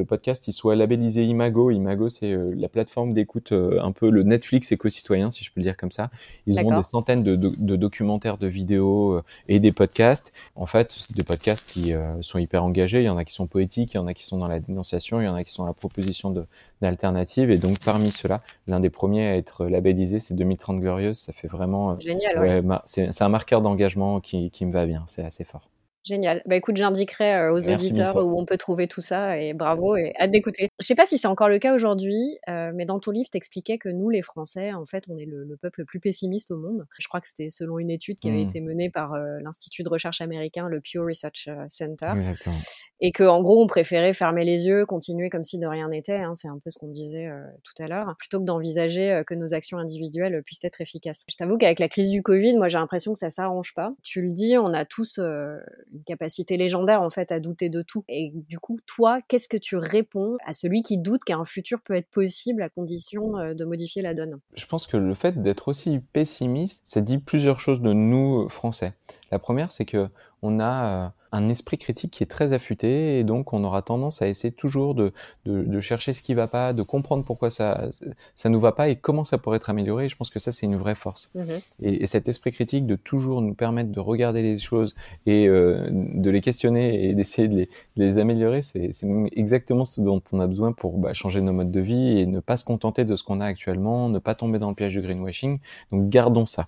[0.08, 1.72] podcast il soit labellisé Imago.
[1.72, 5.78] Imago, c'est la plateforme d'écoute, un peu le Netflix éco-citoyen, si je peux le dire
[5.78, 6.10] comme ça.
[6.46, 10.34] Ils ont des centaines de, de, documentaires, de vidéos et des podcasts.
[10.56, 13.02] En fait, des podcasts qui sont hyper engagés.
[13.02, 14.60] Il y en a qui sont poétiques, il y en a qui sont dans la
[14.60, 16.34] dénonciation, il y en a qui sont dans la proposition
[16.82, 17.52] d'alternatives.
[17.52, 21.18] Et donc, parmi ceux-là, l'un des premiers à être labellisé, c'est 2030 Glorieuse.
[21.18, 22.00] Ça fait vraiment...
[22.00, 25.04] Génial, C'est un marqueur d'engagement qui, qui me va bien.
[25.08, 25.70] C'est assez fort.
[26.08, 26.42] Génial.
[26.46, 30.14] Bah écoute, j'indiquerai euh, aux auditeurs où on peut trouver tout ça et bravo et
[30.18, 30.70] hâte d'écouter.
[30.80, 33.78] Je sais pas si c'est encore le cas aujourd'hui, euh, mais dans ton livre, t'expliquais
[33.78, 36.86] que nous, les Français, en fait, on est le, peuple le plus pessimiste au monde.
[36.98, 38.48] Je crois que c'était selon une étude qui avait mmh.
[38.48, 42.12] été menée par euh, l'Institut de recherche américain, le Pew Research Center.
[42.16, 42.56] Exactement.
[43.02, 46.16] Et que, en gros, on préférait fermer les yeux, continuer comme si de rien n'était.
[46.16, 47.30] Hein, c'est un peu ce qu'on disait
[47.64, 51.26] tout à l'heure, plutôt que d'envisager que nos actions individuelles puissent être efficaces.
[51.28, 53.94] Je t'avoue qu'avec la crise du Covid, moi, j'ai l'impression que ça s'arrange pas.
[54.04, 58.04] Tu le dis, on a tous une capacité légendaire en fait à douter de tout.
[58.10, 61.94] Et du coup, toi, qu'est-ce que tu réponds à celui qui doute qu'un futur peut
[61.94, 64.40] être possible à condition euh, de modifier la donne?
[64.56, 68.94] Je pense que le fait d'être aussi pessimiste, ça dit plusieurs choses de nous Français.
[69.32, 70.08] La première, c'est que
[70.42, 74.22] on a euh, un esprit critique qui est très affûté et donc on aura tendance
[74.22, 75.12] à essayer toujours de,
[75.46, 77.90] de, chercher ce qui va pas, de comprendre pourquoi ça
[78.36, 80.06] ça nous va pas et comment ça pourrait être amélioré.
[80.06, 81.32] Et je pense que ça c'est une vraie force.
[81.36, 81.42] Mmh
[81.82, 86.30] et, cet esprit critique de toujours nous permettre de regarder les choses et euh, de
[86.30, 88.92] les questionner et d'essayer de les, les améliorer, c'est
[89.34, 92.40] exactement ce dont on a besoin pour bah, changer nos modes de vie et ne
[92.40, 95.02] pas se contenter de ce qu'on a actuellement, ne pas tomber dans le piège du
[95.02, 95.60] greenwashing.
[95.92, 96.68] Donc gardons ça.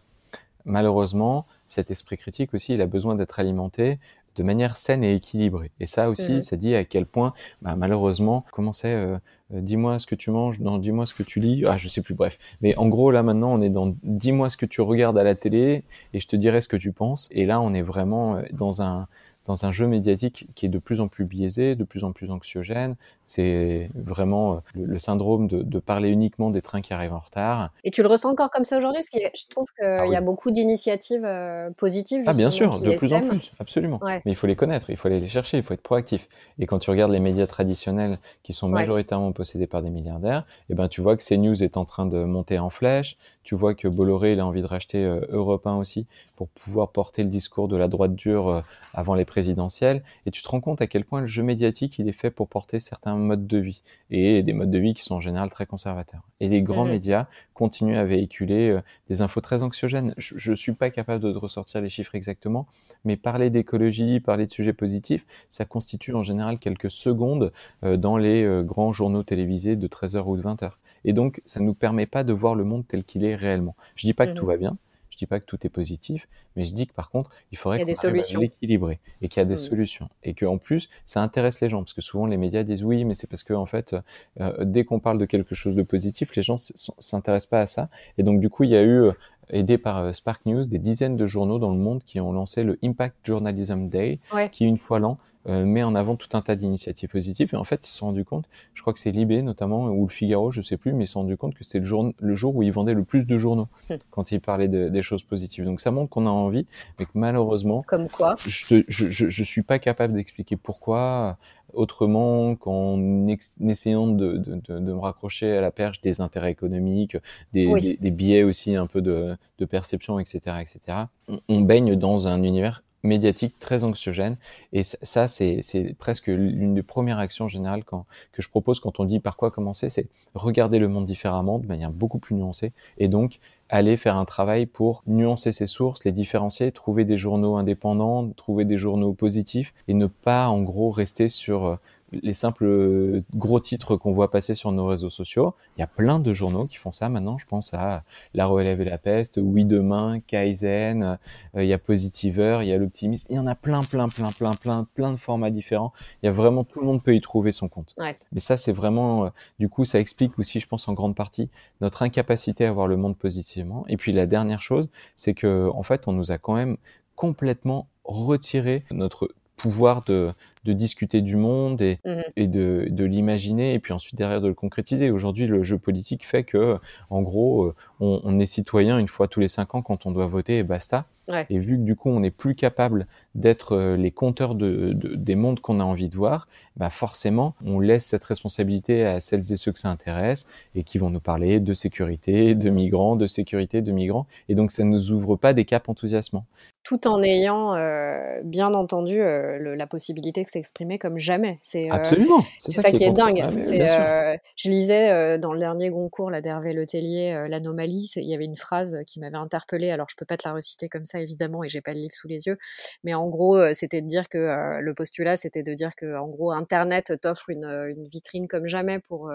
[0.66, 3.98] Malheureusement, cet esprit critique aussi, il a besoin d'être alimenté
[4.36, 5.72] de manière saine et équilibrée.
[5.80, 9.18] Et ça aussi, mmh ça dit à quel point, bah, malheureusement, comment c'est, euh,
[9.54, 12.02] euh, dis-moi ce que tu manges, non, dis-moi ce que tu lis, ah, je sais
[12.02, 12.38] plus, bref.
[12.62, 15.36] Mais en gros, là, maintenant, on est dans dis-moi ce que tu regardes à la
[15.36, 17.30] télé et je te dirai ce que tu penses.
[17.32, 19.08] Et là, on est vraiment euh, dans un,
[19.46, 22.30] dans un jeu médiatique qui est de plus en plus biaisé, de plus en plus
[22.30, 22.96] anxiogène.
[23.30, 27.70] C'est vraiment euh, le, syndrome de, parler uniquement des trains qui arrivent en retard.
[27.84, 30.16] Et tu le ressens encore comme ça aujourd'hui Parce que je trouve qu'il ah y
[30.16, 32.24] a beaucoup d'initiatives euh, positives.
[32.26, 34.00] Ah bien sûr, de plus en plus, absolument.
[34.04, 36.28] Mais il faut les connaître, il faut aller les chercher, il faut être proactif.
[36.58, 40.74] Et quand tu regardes les médias traditionnels qui sont majoritairement possédés par des milliardaires, eh
[40.74, 43.16] ben tu vois que CNews est en train de monter en flèche.
[43.44, 46.90] Tu vois que Bolloré il a envie de racheter euh, Europe 1 aussi pour pouvoir
[46.90, 48.64] porter le discours de la droite dure
[48.94, 52.08] avant les présidentielle, et tu te rends compte à quel point le jeu médiatique il
[52.08, 55.16] est fait pour porter certains modes de vie et des modes de vie qui sont
[55.16, 56.22] en général très conservateurs.
[56.40, 60.14] Et les grands médias continuent à véhiculer euh, des infos très anxiogènes.
[60.18, 62.68] Je, ne suis pas capable de ressortir les chiffres exactement,
[63.06, 67.52] mais parler d'écologie, parler de sujets positifs, ça constitue en général quelques secondes
[67.84, 70.72] euh, dans les euh, grands journaux télévisés de 13h ou de 20h.
[71.06, 73.76] Et donc, ça ne nous permet pas de voir le monde tel qu'il est réellement.
[73.96, 74.78] Je dis pas que tout mmh va bien,
[75.20, 78.40] dis pas que tout est positif, mais je dis que par contre, il faudrait qu'on
[78.40, 79.58] l'équilibrer et qu'il y a des mmh.
[79.58, 80.10] solutions.
[80.24, 83.14] Et qu'en plus, ça intéresse les gens parce que souvent les médias disent oui, mais
[83.14, 83.96] c'est parce que en fait,
[84.40, 87.90] euh, dès qu'on parle de quelque chose de positif, les gens s'intéressent pas à ça.
[88.18, 89.12] Et donc du coup, il y a eu euh,
[89.50, 92.64] aidé par euh, Spark News, des dizaines de journaux dans le monde qui ont lancé
[92.64, 94.20] le Impact Journalism Day,
[94.52, 97.50] qui une fois l'an euh, met en avant tout un tas d'initiatives positives.
[97.54, 100.06] Et en fait, ils se sont rendus compte, je crois que c'est Libé notamment, ou
[100.06, 102.12] le Figaro, je sais plus, mais ils se sont rendus compte que c'était le jour,
[102.20, 103.96] le jour où ils vendaient le plus de journaux hmm.
[104.12, 105.64] quand ils parlaient de, des choses positives.
[105.64, 106.68] Donc ça montre qu'on a envie,
[107.00, 111.38] mais que malheureusement, comme quoi, je, je, je, je suis pas capable d'expliquer pourquoi
[111.74, 113.28] autrement qu'en
[113.62, 117.18] essayant de, de, de, de, me raccrocher à la perche des intérêts économiques,
[117.54, 120.98] des, des, des biais aussi un peu de, de perception, etc., etc.
[121.28, 124.38] On, on baigne dans un univers médiatique très anxiogène.
[124.74, 125.62] Et ça, c'est
[125.98, 129.90] presque l'une des premières actions générales que je propose quand on dit par quoi commencer,
[129.90, 134.26] c'est regarder le monde différemment, de manière beaucoup plus nuancée, et donc aller faire un
[134.26, 139.74] travail pour nuancer ses sources, les différencier, trouver des journaux indépendants, trouver des journaux positifs,
[139.88, 141.76] et ne pas en gros rester sur euh,
[142.12, 145.56] les simples euh, gros titres qu'on voit passer sur nos réseaux sociaux.
[145.78, 147.38] Il y a plein de journaux qui font ça maintenant.
[147.38, 151.18] Je pense à La Relève et la Peste, Oui Demain, Kaizen,
[151.56, 153.28] euh, il y a Positiver, il y a l'Optimisme.
[153.30, 155.94] Il y en a plein, plein, plein, plein, plein, plein de formats différents.
[156.22, 157.96] Il y a vraiment, tout le monde peut y trouver son compte.
[158.32, 161.50] Mais ça, c'est vraiment, euh, du coup, ça explique aussi, je pense, en grande partie,
[161.82, 163.86] notre incapacité à voir le monde positivement.
[163.88, 166.78] Et puis la dernière chose, c'est que, en fait, on nous a quand même
[167.16, 170.34] complètement retiré notre pouvoir de,
[170.66, 174.48] de discuter du monde et, mmh et de, de l'imaginer et puis ensuite derrière de
[174.48, 175.12] le concrétiser.
[175.12, 176.78] Aujourd'hui, le jeu politique fait que,
[177.10, 180.12] en gros, euh, on, on, est citoyen une fois tous les cinq ans quand on
[180.12, 181.06] doit voter et basta.
[181.50, 185.16] Et vu que du coup, on n'est plus capable d'être euh, les compteurs de, de
[185.16, 189.52] des mondes qu'on a envie de voir, bah forcément, on laisse cette responsabilité à celles
[189.52, 193.28] et ceux que ça intéresse et qui vont nous parler de sécurité, de migrants, de
[193.28, 194.26] sécurité, de migrants.
[194.48, 196.46] Et donc, ça ne nous ouvre pas des caps enthousiasmants.
[196.84, 201.60] Tout en ayant euh, bien entendu euh, la possibilité de s'exprimer comme jamais.
[201.62, 202.40] C'est euh, absolument.
[202.60, 203.46] C'est ça, qui est, dingue.
[203.52, 208.12] je lisais dans le dernier concours là d'Hervé Letellier, l'anomalie.
[208.16, 209.92] Il y avait une phrase qui m'avait interpellée.
[209.92, 212.16] Alors je peux pas te la reciter comme ça évidemment, et j'ai pas le livre
[212.16, 212.58] sous les yeux.
[213.04, 216.52] Mais en gros, c'était de dire que le postulat, c'était de dire que en gros,
[216.52, 219.32] Internet t'offre une, une, vitrine comme jamais pour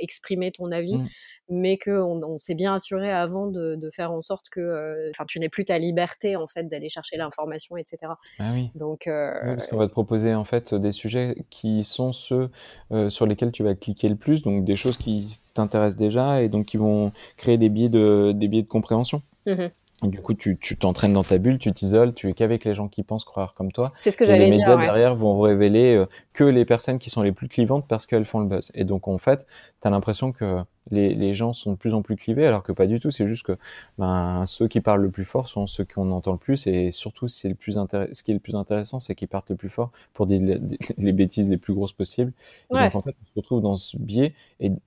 [0.00, 1.08] exprimer ton avis, mmh.
[1.48, 5.38] mais que on, s'est bien assuré avant de, de, faire en sorte que, enfin, tu
[5.38, 8.12] n'aies plus ta liberté en fait d'aller chercher l'information, etc.
[8.38, 8.70] Ah oui.
[8.74, 12.50] Donc, euh, parce qu'on va te proposer en fait des sujets qui sont ceux
[12.92, 16.48] euh, sur lesquels tu vas cliquer le plus, donc des choses qui t'intéressent déjà et
[16.48, 19.22] donc qui vont créer des biais de, des biais de compréhension.
[19.46, 19.68] Mmh
[20.08, 23.02] du coup, tu t'entraînes dans ta bulle, tu t'isoles, tu es qu'avec les gens qui
[23.02, 23.92] pensent croire comme toi.
[23.96, 24.54] C'est ce que j'allais dire.
[24.54, 28.06] Les médias derrière vont révéler euh, que les personnes qui sont les plus clivantes parce
[28.06, 28.72] qu'elles font le buzz.
[28.74, 29.46] Et donc, en fait,
[29.80, 32.72] tu as l'impression que les, les, gens sont de plus en plus clivés, alors que
[32.72, 33.10] pas du tout.
[33.10, 33.56] C'est juste que
[33.98, 37.28] ben, ceux qui parlent le plus fort sont ceux qu'on entend le plus, et surtout,
[37.28, 39.90] c'est le plus ce qui est le plus intéressant, c'est qu'ils partent le plus fort
[40.12, 40.58] pour dire
[40.98, 42.32] les, bêtises les plus grosses possibles.
[42.70, 44.34] Et donc, en fait, on se retrouve dans ce biais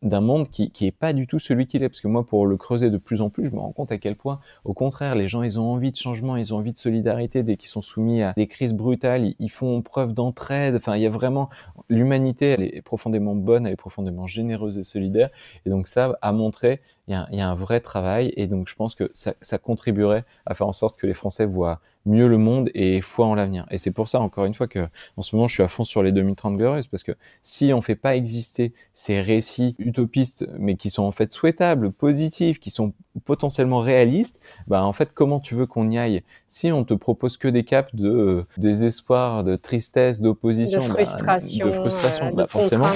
[0.01, 1.89] d'un monde qui, qui est pas du tout celui qu'il est.
[1.89, 3.97] Parce que moi, pour le creuser de plus en plus, je me rends compte à
[3.97, 6.77] quel point, au contraire, les gens, ils ont envie de changement, ils ont envie de
[6.77, 10.75] solidarité dès qu'ils sont soumis à des crises brutales, ils, ils font preuve d'entraide.
[10.75, 11.49] Enfin, il y a vraiment
[11.89, 15.29] l'humanité, elle est profondément bonne, elle est profondément généreuse et solidaire.
[15.65, 18.33] Et donc ça, a montré, il y a, il y a un vrai travail.
[18.35, 21.45] Et donc je pense que ça, ça, contribuerait à faire en sorte que les Français
[21.45, 23.65] voient mieux le monde et foi en l'avenir.
[23.71, 24.87] Et c'est pour ça, encore une fois, que
[25.17, 27.81] en ce moment, je suis à fond sur les 2030 glorieuses, parce que si on
[27.81, 32.93] fait pas exister ces récits utopistes, mais qui sont en fait souhaitables, positifs, qui sont
[33.23, 36.21] potentiellement réalistes, bah en fait, comment tu veux qu'on y aille?
[36.47, 40.93] Si on te propose que des caps de euh, désespoir, de tristesse, d'opposition, de bah,
[40.93, 42.89] frustration, de frustration, bah, forcément,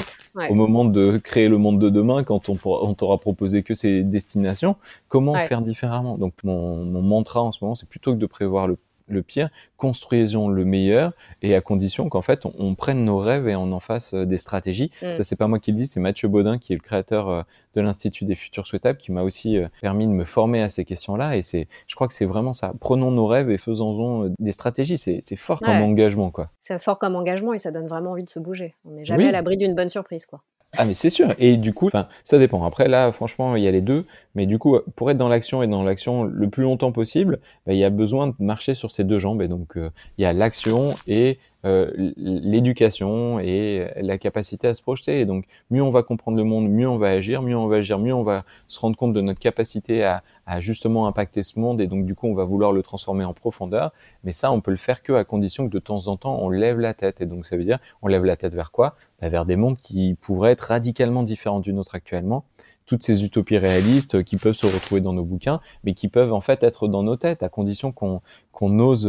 [0.50, 3.99] au moment de créer le monde de demain, quand on, on t'aura proposé que ces
[4.04, 4.76] destinations,
[5.08, 6.18] comment faire différemment?
[6.18, 8.78] Donc mon, mon mantra en ce moment, c'est plutôt que de prévoir le
[9.10, 13.56] le pire, construisons le meilleur, et à condition qu'en fait on, prenne nos rêves et
[13.56, 14.92] on en fasse euh, des stratégies.
[15.02, 15.14] Mm.
[15.14, 17.42] Ça c'est pas moi qui le dis, c'est Mathieu Baudin qui est le créateur euh,
[17.74, 20.86] de l'Institut des futurs souhaitables qui m'a aussi euh, permis de me former à ces
[20.86, 21.36] questions-là.
[21.36, 22.74] Et c'est, je crois que c'est vraiment ça.
[22.80, 24.98] Prenons nos rêves et faisons-en des stratégies.
[24.98, 26.50] C'est, fort comme engagement, quoi.
[26.58, 28.76] C'est fort comme engagement et ça donne vraiment envie de se bouger.
[28.86, 30.42] On n'est jamais à l'abri d'une bonne surprise, quoi.
[30.78, 31.34] Ah mais c'est sûr.
[31.40, 31.90] Et du coup,
[32.24, 32.64] ça dépend.
[32.64, 34.06] Après là, franchement, il y a les deux.
[34.36, 37.74] Mais du coup, pour être dans l'action et dans l'action le plus longtemps possible, bah,
[37.74, 39.42] il y a besoin de marcher sur ces deux jambes.
[39.42, 45.20] Et donc, euh, il y a l'action et l'éducation et la capacité à se projeter.
[45.20, 47.78] Et donc, mieux on va comprendre le monde, mieux on va agir, mieux on va
[47.78, 51.60] agir, mieux on va se rendre compte de notre capacité à, à justement impacter ce
[51.60, 51.82] monde.
[51.82, 53.92] Et donc, du coup, on va vouloir le transformer en profondeur.
[54.24, 56.50] Mais ça, on peut le faire que à condition que de temps en temps, on
[56.50, 57.22] lève la tête.
[57.22, 58.96] Et donc, ça veut dire, on lève la tête vers quoi?
[59.22, 62.46] Bah, Vers des mondes qui pourraient être radicalement différents du nôtre actuellement
[62.86, 66.42] toutes ces utopies réalistes qui peuvent se retrouver dans nos bouquins, mais qui peuvent en
[66.42, 68.20] fait être dans nos têtes, à condition qu'on
[68.52, 69.08] qu'on ose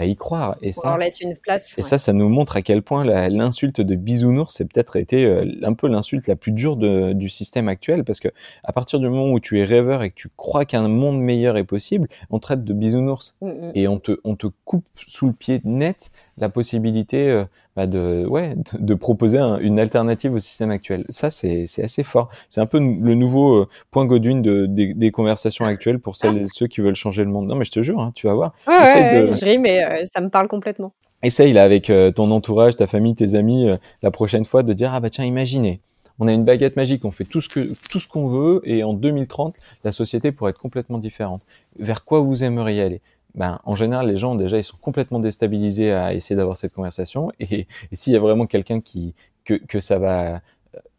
[0.00, 0.56] euh, bah, y croire.
[0.62, 1.78] Et ça, laisse une place.
[1.78, 5.44] Et ça, ça nous montre à quel point l'insulte de bisounours, c'est peut-être été euh,
[5.62, 8.28] un peu l'insulte la plus dure de, du système actuel, parce que
[8.64, 11.56] à partir du moment où tu es rêveur et que tu crois qu'un monde meilleur
[11.56, 13.72] est possible, on traite de bisounours mm, mm.
[13.74, 17.44] et on te, on te coupe sous le pied net la possibilité euh,
[17.76, 21.04] bah de, ouais, de, proposer une alternative au système actuel.
[21.08, 22.30] Ça, c'est assez fort.
[22.48, 26.46] C'est un peu le nouveau point Godwin de, des, des conversations actuelles pour celles et
[26.46, 27.46] ceux qui veulent changer le monde.
[27.46, 28.54] Non, mais je te jure, hein, tu vas voir.
[28.66, 30.92] Ouais, je ris, mais euh, ça me parle complètement.
[31.22, 34.72] Essaye là avec euh, ton entourage, ta famille, tes amis, euh, la prochaine fois de
[34.72, 35.80] dire ah bah tiens, imaginez,
[36.18, 39.92] on a une baguette magique, on fait tout ce qu'on veut et en 2030 la
[39.92, 41.42] société pourrait être complètement différente.
[41.78, 43.00] Vers quoi vous aimeriez aller?
[43.34, 47.30] Ben, en général, les gens déjà ils sont complètement déstabilisés à essayer d'avoir cette conversation
[47.38, 50.40] et, et s'il y a vraiment quelqu'un qui que, que ça va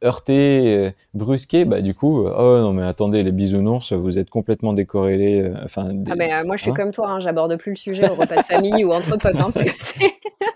[0.03, 4.29] heurté, euh, brusqué, bah du coup, euh, oh non mais attendez, les bisounours, vous êtes
[4.29, 5.41] complètement décorrélés.
[5.41, 8.10] Euh, enfin, ah mais moi je suis hein comme toi, hein, j'aborde plus le sujet
[8.10, 10.10] au repas de famille ou entre potes, hein, parce que c'est,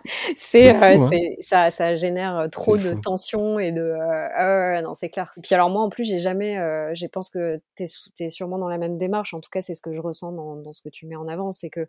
[0.36, 5.32] c'est, ça, ça génère trop de tensions et de, euh, non c'est clair.
[5.38, 6.56] Et puis alors moi en plus j'ai jamais,
[6.93, 7.86] je pense que t'es,
[8.19, 9.34] es sûrement dans la même démarche.
[9.34, 11.28] En tout cas c'est ce que je ressens dans, dans ce que tu mets en
[11.28, 11.88] avant, c'est que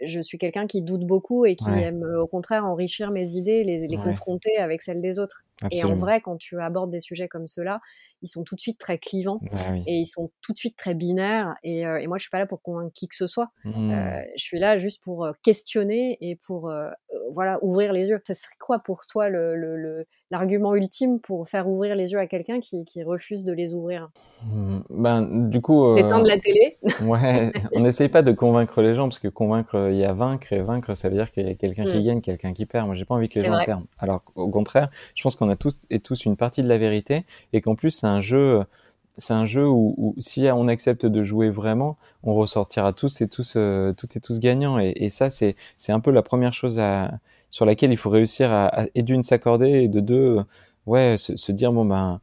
[0.00, 3.86] je suis quelqu'un qui doute beaucoup et qui aime au contraire enrichir mes idées, les,
[3.86, 5.44] les confronter avec celles des autres.
[5.70, 7.80] Et en vrai, quand tu abordes des sujets comme ceux-là,
[8.22, 10.94] ils sont tout de suite très clivants bah et ils sont tout de suite très
[10.94, 11.54] binaires.
[11.62, 13.50] Et, euh, et, moi, je suis pas là pour convaincre qui que ce soit.
[13.64, 13.90] Mmh.
[13.90, 16.90] Euh, je suis là juste pour euh, questionner et pour euh,
[17.32, 18.20] voilà ouvrir les yeux.
[18.26, 22.26] Ce serait quoi pour toi le, le, l'argument ultime pour faire ouvrir les yeux à
[22.26, 24.10] quelqu'un qui, qui refuse de les ouvrir?
[24.44, 24.80] Mmh.
[24.90, 25.94] Ben du coup.
[25.94, 26.78] D'éteindre la télé?
[27.02, 30.52] ouais, on n'essaye pas de convaincre les gens parce que convaincre, il y a vaincre
[30.52, 32.02] et vaincre, ça veut dire qu'il y a quelqu'un qui mmh.
[32.02, 32.86] gagne, quelqu'un qui perd.
[32.86, 33.84] Moi, j'ai pas envie que les gens perdent.
[33.98, 37.24] Alors au contraire, je pense qu'on a tous et tous une partie de la vérité
[37.52, 38.64] et qu'en plus c'est un jeu
[39.18, 43.54] c'est un jeu où, si on accepte de jouer vraiment, on ressortira tous et tous,
[43.56, 44.78] euh, et tous gagnants.
[44.78, 45.54] Et, ça, c'est,
[45.88, 46.80] un peu la première chose
[47.50, 50.38] sur laquelle il faut réussir à, et d'une s'accorder et de deux,
[50.86, 52.20] ouais, se, dire bon ben,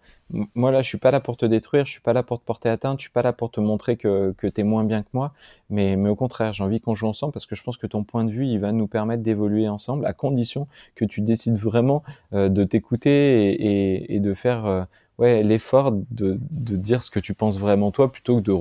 [0.55, 2.45] moi là, je suis pas là pour te détruire, je suis pas là pour te
[2.45, 5.03] porter atteinte, je suis pas là pour te montrer que, que tu es moins bien
[5.03, 5.33] que moi,
[5.69, 8.03] mais, mais au contraire, j'ai envie qu'on joue ensemble parce que je pense que ton
[8.03, 12.03] point de vue, il va nous permettre d'évoluer ensemble à condition que tu décides vraiment
[12.33, 14.83] euh, de t'écouter et, et, de faire euh,
[15.21, 18.55] ouais, l'effort de, de, dire ce que tu penses vraiment toi plutôt que de,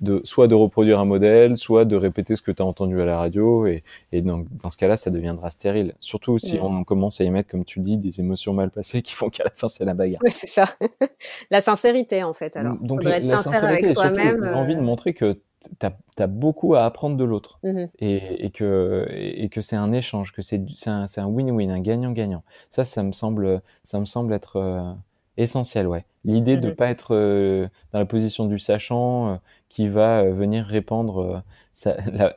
[0.00, 3.04] de soit de reproduire un modèle, soit de répéter ce que tu as entendu à
[3.04, 3.66] la radio.
[3.66, 5.94] Et, et donc, dans ce cas-là, ça deviendra stérile.
[6.00, 9.12] Surtout si on commence à y mettre, comme tu dis, des émotions mal passées qui
[9.12, 10.22] font qu'à la fin, c'est la bagarre.
[10.28, 10.64] C'est ça.
[11.50, 12.56] la sincérité, en fait.
[12.56, 14.40] Alors, donc, faudrait être sincère avec soi-même.
[14.42, 14.84] J'ai envie de euh.
[14.84, 15.38] montrer que
[15.78, 15.86] tu
[16.22, 20.32] as, beaucoup à apprendre de l'autre mmh et, et, que, et que c'est un échange,
[20.32, 22.42] que c'est un win-win, un gagnant-gagnant.
[22.70, 24.92] Ça, ça me semble, ça me semble être euh,
[25.38, 26.04] Essentiel, ouais.
[26.24, 29.36] L'idée de ne mmh pas être euh, dans la position du sachant euh,
[29.68, 31.42] qui va euh, venir répandre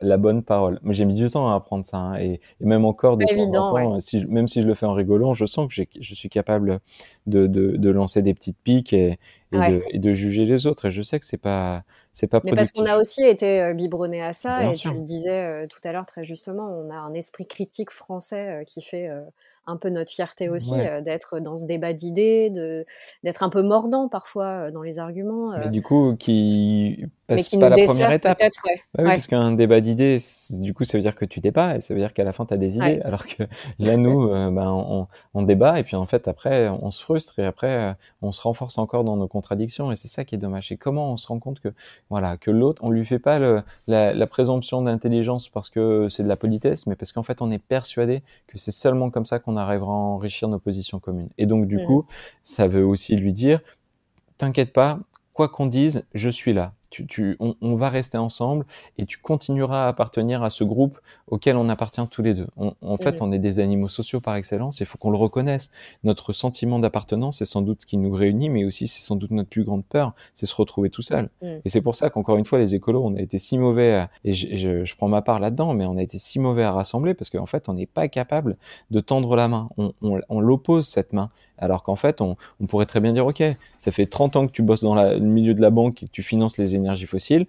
[0.00, 0.80] la, bonne parole.
[0.82, 3.74] Moi, j'ai mis du temps à apprendre ça, hein, et, même encore de temps en
[3.74, 6.80] temps, si même si je le fais en rigolant, je sens que je suis capable
[7.26, 9.18] de, de, de, lancer des petites piques et,
[9.52, 10.86] et, de, et, de, juger les autres.
[10.86, 14.22] Et je sais que c'est pas c'est pas Mais parce qu'on a aussi été biberonné
[14.22, 17.46] à ça, et tu le disais tout à l'heure très justement, on a un esprit
[17.46, 19.10] critique français qui fait
[19.66, 22.50] un peu notre fierté aussi euh, d'être dans ce débat d'idées,
[23.24, 25.50] d'être un peu mordant parfois euh, dans les arguments.
[25.58, 25.70] Mais euh.
[25.70, 28.38] du coup, qui passe pas la première étape.
[28.40, 28.82] Ouais.
[28.98, 30.18] oui, Parce qu'un débat d'idées,
[30.50, 32.46] du coup, ça veut dire que tu débats et ça veut dire qu'à la fin,
[32.46, 33.00] tu as des idées.
[33.04, 33.42] Alors que
[33.80, 37.44] là, nous, ben, on, on, débat et puis en fait, après, on se frustre et
[37.44, 40.70] après, on se renforce encore dans nos contradictions et c'est ça qui est dommage.
[40.70, 41.68] Et comment on se rend compte que,
[42.10, 46.22] voilà, que l'autre, on lui fait pas le, la, la présomption d'intelligence parce que c'est
[46.22, 49.40] de la politesse, mais parce qu'en fait, on est persuadé que c'est seulement comme ça
[49.40, 51.30] qu'on arrivera à enrichir nos positions communes.
[51.38, 51.86] Et donc, du mmh.
[51.86, 52.06] coup,
[52.42, 53.60] ça veut aussi lui dire,
[54.38, 55.00] t'inquiète pas,
[55.32, 58.64] quoi qu'on dise, je suis là tu, on, va rester ensemble
[58.98, 62.46] et tu continueras à appartenir à ce groupe auquel on appartient tous les deux.
[62.56, 64.80] en fait, on est des animaux sociaux par excellence.
[64.80, 65.70] Il faut qu'on le reconnaisse.
[66.04, 69.30] Notre sentiment d'appartenance, c'est sans doute ce qui nous réunit, mais aussi c'est sans doute
[69.30, 71.28] notre plus grande peur, c'est se retrouver tout seul.
[71.42, 74.32] Et c'est pour ça qu'encore une fois, les écolos, on a été si mauvais, et
[74.32, 77.46] je, prends ma part là-dedans, mais on a été si mauvais à rassembler parce qu'en
[77.46, 78.56] fait, on n'est pas capable
[78.90, 79.68] de tendre la main.
[79.76, 81.30] On, on l'oppose cette main.
[81.58, 83.42] Alors qu'en fait, on, on, pourrait très bien dire, OK,
[83.78, 86.06] ça fait 30 ans que tu bosses dans la, le milieu de la banque et
[86.06, 87.46] que tu finances les énergies fossiles,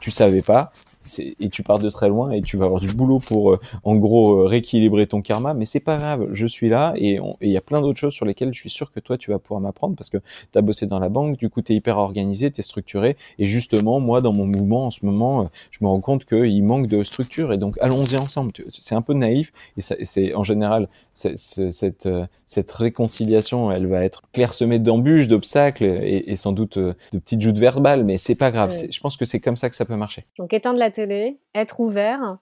[0.00, 0.72] tu savais pas,
[1.18, 3.96] et tu pars de très loin et tu vas avoir du boulot pour euh, en
[3.96, 7.56] gros euh, rééquilibrer ton karma mais c'est pas grave je suis là et il y
[7.56, 9.96] a plein d'autres choses sur lesquelles je suis sûr que toi tu vas pouvoir m'apprendre
[9.96, 12.60] parce que tu as bossé dans la banque du coup tu es hyper organisé tu
[12.60, 16.00] es structuré et justement moi dans mon mouvement en ce moment euh, je me rends
[16.00, 18.52] compte qu'il manque de structure et donc allons-y ensemble.
[18.70, 22.08] C'est un peu naïf et c'est en général cette
[22.46, 28.04] cette réconciliation elle va être clairsemée d'embûches d'obstacles et, sans doute de petites joutes verbales
[28.04, 28.72] mais c'est pas grave.
[28.90, 30.24] Je pense que c'est comme ça que ça peut marcher.
[30.38, 32.38] Donc éteindre la télé, être ouvert.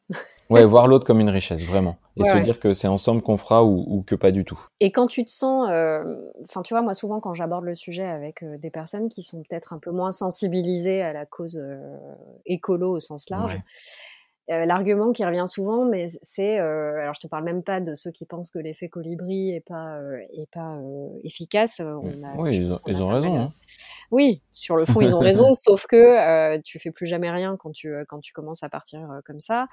[0.49, 1.99] ouais, voir l'autre comme une richesse, vraiment.
[2.17, 4.59] Et se dire que c'est ensemble qu'on fera ou, que pas du tout.
[4.81, 6.03] Et quand tu te sens, euh,
[6.45, 9.43] enfin, tu vois, moi souvent quand j'aborde le sujet avec euh, des personnes qui sont
[9.43, 11.77] peut-être un peu moins sensibilisées à la cause euh,
[12.47, 13.61] écolo au sens large,
[14.49, 18.11] l'argument qui revient souvent, mais c'est, euh, alors je te parle même pas de ceux
[18.11, 20.79] qui pensent que l'effet colibri est pas euh, est pas
[21.25, 21.81] efficace.
[21.81, 22.57] On a, oui,
[22.87, 23.41] ils ont, raison.
[23.41, 23.53] Hein.
[24.11, 27.73] Oui, sur le fond ils ont raison, sauf que tu fais plus jamais rien quand
[27.73, 29.67] tu quand tu commences à partir comme ça.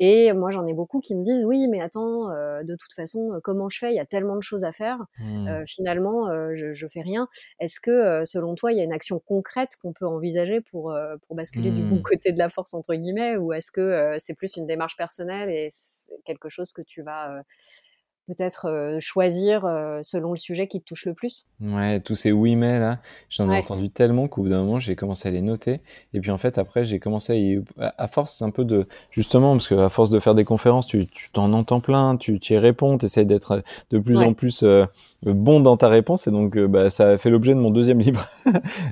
[0.00, 3.68] Et moi j'en ai beaucoup qui me disent oui, mais attends, de toute façon comment
[3.68, 3.92] je fais?
[3.92, 4.98] Il y a tellement de choses à faire.
[5.18, 5.64] Mmh.
[5.66, 7.28] finalement, je, je fais rien.
[7.60, 10.94] Est-ce que selon toi il y a une action concrète qu'on peut envisager pour
[11.26, 12.02] pour basculer du bon mmh.
[12.02, 15.50] côté de la force entre guillemets, ou est-ce que euh, c'est plus une démarche personnelle
[15.50, 15.68] et
[16.24, 17.42] quelque chose que tu vas euh,
[18.26, 19.62] peut-être euh, choisir
[20.02, 21.46] selon le sujet qui te touche le plus.
[21.60, 24.96] Ouais, tous ces oui mais là, j'en ai entendu tellement qu'au bout d'un moment j'ai
[24.96, 25.80] commencé à les noter.
[26.12, 29.68] Et puis en fait après j'ai commencé à, à force un peu de justement parce
[29.68, 33.06] que à force de faire des conférences tu t'en entends plein, tu y réponds, tu
[33.06, 34.64] essaies d'être de plus en plus
[35.22, 36.26] bon dans ta réponse.
[36.26, 38.26] Et donc bah, ça a fait l'objet de mon deuxième livre.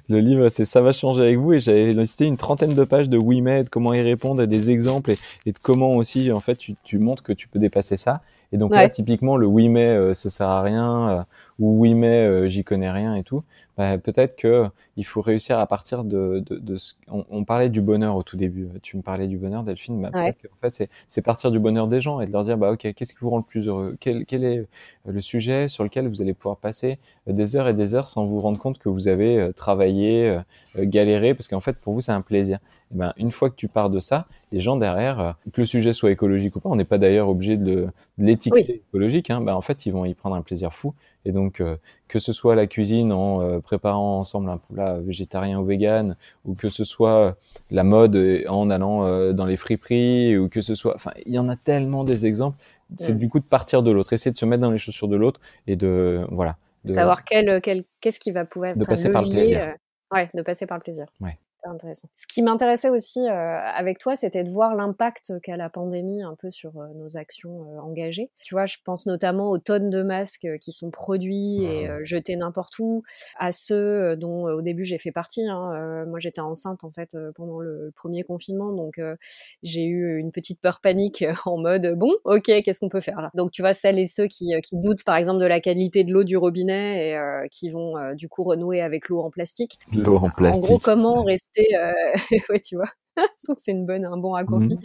[0.09, 1.55] le livre c'est ça va changer avec vous.
[1.55, 4.47] Et j'avais listé une trentaine de pages de oui mais de comment y répondre, et
[4.47, 5.13] des exemples
[5.47, 8.59] et, de comment aussi en fait tu, tu montres que tu peux dépasser ça et
[8.59, 11.23] donc là, typiquement, le oui mais euh, ça sert à rien euh,
[11.63, 13.45] ou oui mais euh, j'y connais rien et tout.
[13.79, 16.95] Bah, peut-être que il faut réussir à partir de, de, de ce...
[17.09, 18.69] on, on, parlait du bonheur au tout début.
[18.83, 20.03] Tu me parlais du bonheur, Delphine.
[20.03, 22.73] Bah, peut-être qu'en fait, c'est partir du bonheur des gens et de leur dire bah
[22.73, 23.97] ok, qu'est-ce qui vous rend le plus heureux?
[24.01, 24.67] Quel, quel est
[25.07, 26.99] le sujet sur lequel vous allez pouvoir passer
[27.29, 30.37] des heures et des heures sans vous rendre compte que vous avez travaillé,
[30.77, 32.59] galéré, parce qu'en fait, pour vous, c'est un plaisir.
[32.93, 35.93] Et ben, une fois que tu pars de ça, les gens derrière, que le sujet
[35.93, 37.87] soit écologique ou pas, on n'est pas d'ailleurs obligé de
[38.19, 40.95] l'étiqueter écologique, hein, ben, en fait, ils vont y prendre un plaisir fou.
[41.25, 46.17] Et donc, que ce soit la cuisine en préparant ensemble un plat végétarien ou vegan,
[46.45, 47.37] ou que ce soit
[47.71, 48.17] la mode
[48.49, 52.05] en allant dans les friperies, ou que ce soit, enfin, il y en a tellement
[52.05, 52.59] des exemples
[52.97, 55.17] c'est du coup de partir de l'autre, essayer de se mettre dans les chaussures de
[55.17, 56.57] l'autre et de voilà.
[56.85, 57.63] De, savoir quel,
[58.01, 59.63] qu'est-ce qui va pouvoir être de passer par le plaisir.
[59.63, 61.07] Euh, ouais, de passer par le plaisir.
[61.21, 61.39] Ouais
[61.69, 62.09] intéressant.
[62.17, 66.35] Ce qui m'intéressait aussi euh, avec toi, c'était de voir l'impact qu'a la pandémie un
[66.35, 68.31] peu sur euh, nos actions euh, engagées.
[68.45, 72.79] Tu vois, je pense notamment aux tonnes de masques qui sont produits et jetés n'importe
[72.79, 73.03] où,
[73.39, 75.47] à ceux dont au début j'ai fait partie.
[75.47, 76.05] Hein.
[76.07, 79.01] moi, j'étais enceinte en fait pendant le premier confinement, donc
[79.63, 83.31] j'ai eu une petite peur panique en mode bon, ok, qu'est-ce qu'on peut faire là?
[83.35, 86.13] Donc tu vois, celles et ceux qui, qui doutent par exemple de la qualité de
[86.13, 89.79] l'eau du robinet et qui vont du coup renouer avec l'eau en plastique.
[89.93, 90.65] L'eau en plastique.
[90.65, 91.93] En gros, comment rester, euh,
[92.51, 92.91] ouais, tu vois.
[93.39, 94.75] je trouve que c'est une bonne, un bon raccourci.
[94.75, 94.81] Mmh.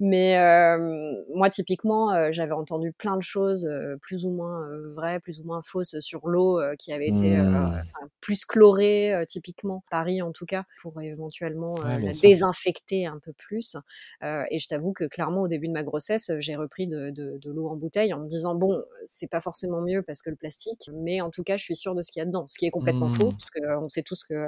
[0.00, 5.20] Mais euh, moi, typiquement, euh, j'avais entendu plein de choses euh, plus ou moins vraies,
[5.20, 7.82] plus ou moins fausses sur l'eau qui avait été mmh.
[8.20, 13.76] plus chlorée, typiquement Paris en tout cas, pour éventuellement la désinfecter un peu plus.
[14.22, 17.50] et je t'avoue que clairement, au début de ma grossesse, j'ai repris de, de, de
[17.50, 20.90] l'eau en bouteille en me disant bon, c'est pas forcément mieux parce que le plastique,
[20.92, 22.66] mais en tout cas, je suis sûre de ce qu'il y a dedans, ce qui
[22.66, 23.36] est complètement faux, mmh.
[23.36, 24.46] parce qu'on sait tous que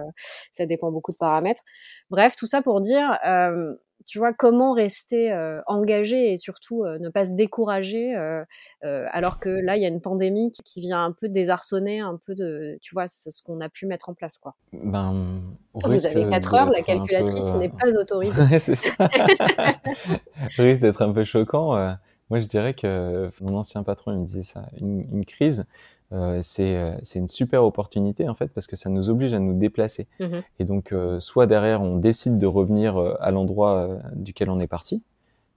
[0.52, 1.62] ça dépend beaucoup de paramètres.
[2.10, 3.74] Bref, tout ça pour dire euh,
[4.06, 8.14] tu vois, comment rester euh, engagé et surtout euh, ne pas se décourager
[8.82, 12.34] alors que là, il y a une pandémie qui, vient un peu désarçonner un peu
[12.34, 14.54] de, tu vois, ce, qu'on a pu mettre en place, quoi.
[14.72, 15.42] Ben,
[15.74, 18.58] Vous avez 4 heures, la calculatrice n'est pas autorisée.
[18.58, 19.08] c'est ça.
[20.58, 21.96] risque d'être un peu choquant.
[22.30, 25.64] Moi, je dirais que mon ancien patron il me disait ça, une, une crise,
[26.12, 29.52] euh, euh, c'est une super opportunité en fait parce que ça nous oblige à nous
[29.52, 30.06] déplacer.
[30.20, 34.66] Mmh et donc, euh, soit derrière, on décide de revenir à l'endroit duquel on est
[34.66, 35.02] parti,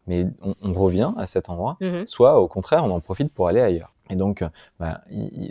[0.08, 3.48] mais on, on revient à cet endroit, mmh soit au contraire, on en profite pour
[3.48, 3.94] aller ailleurs.
[4.12, 4.50] Et donc, euh,
[4.80, 5.02] bah,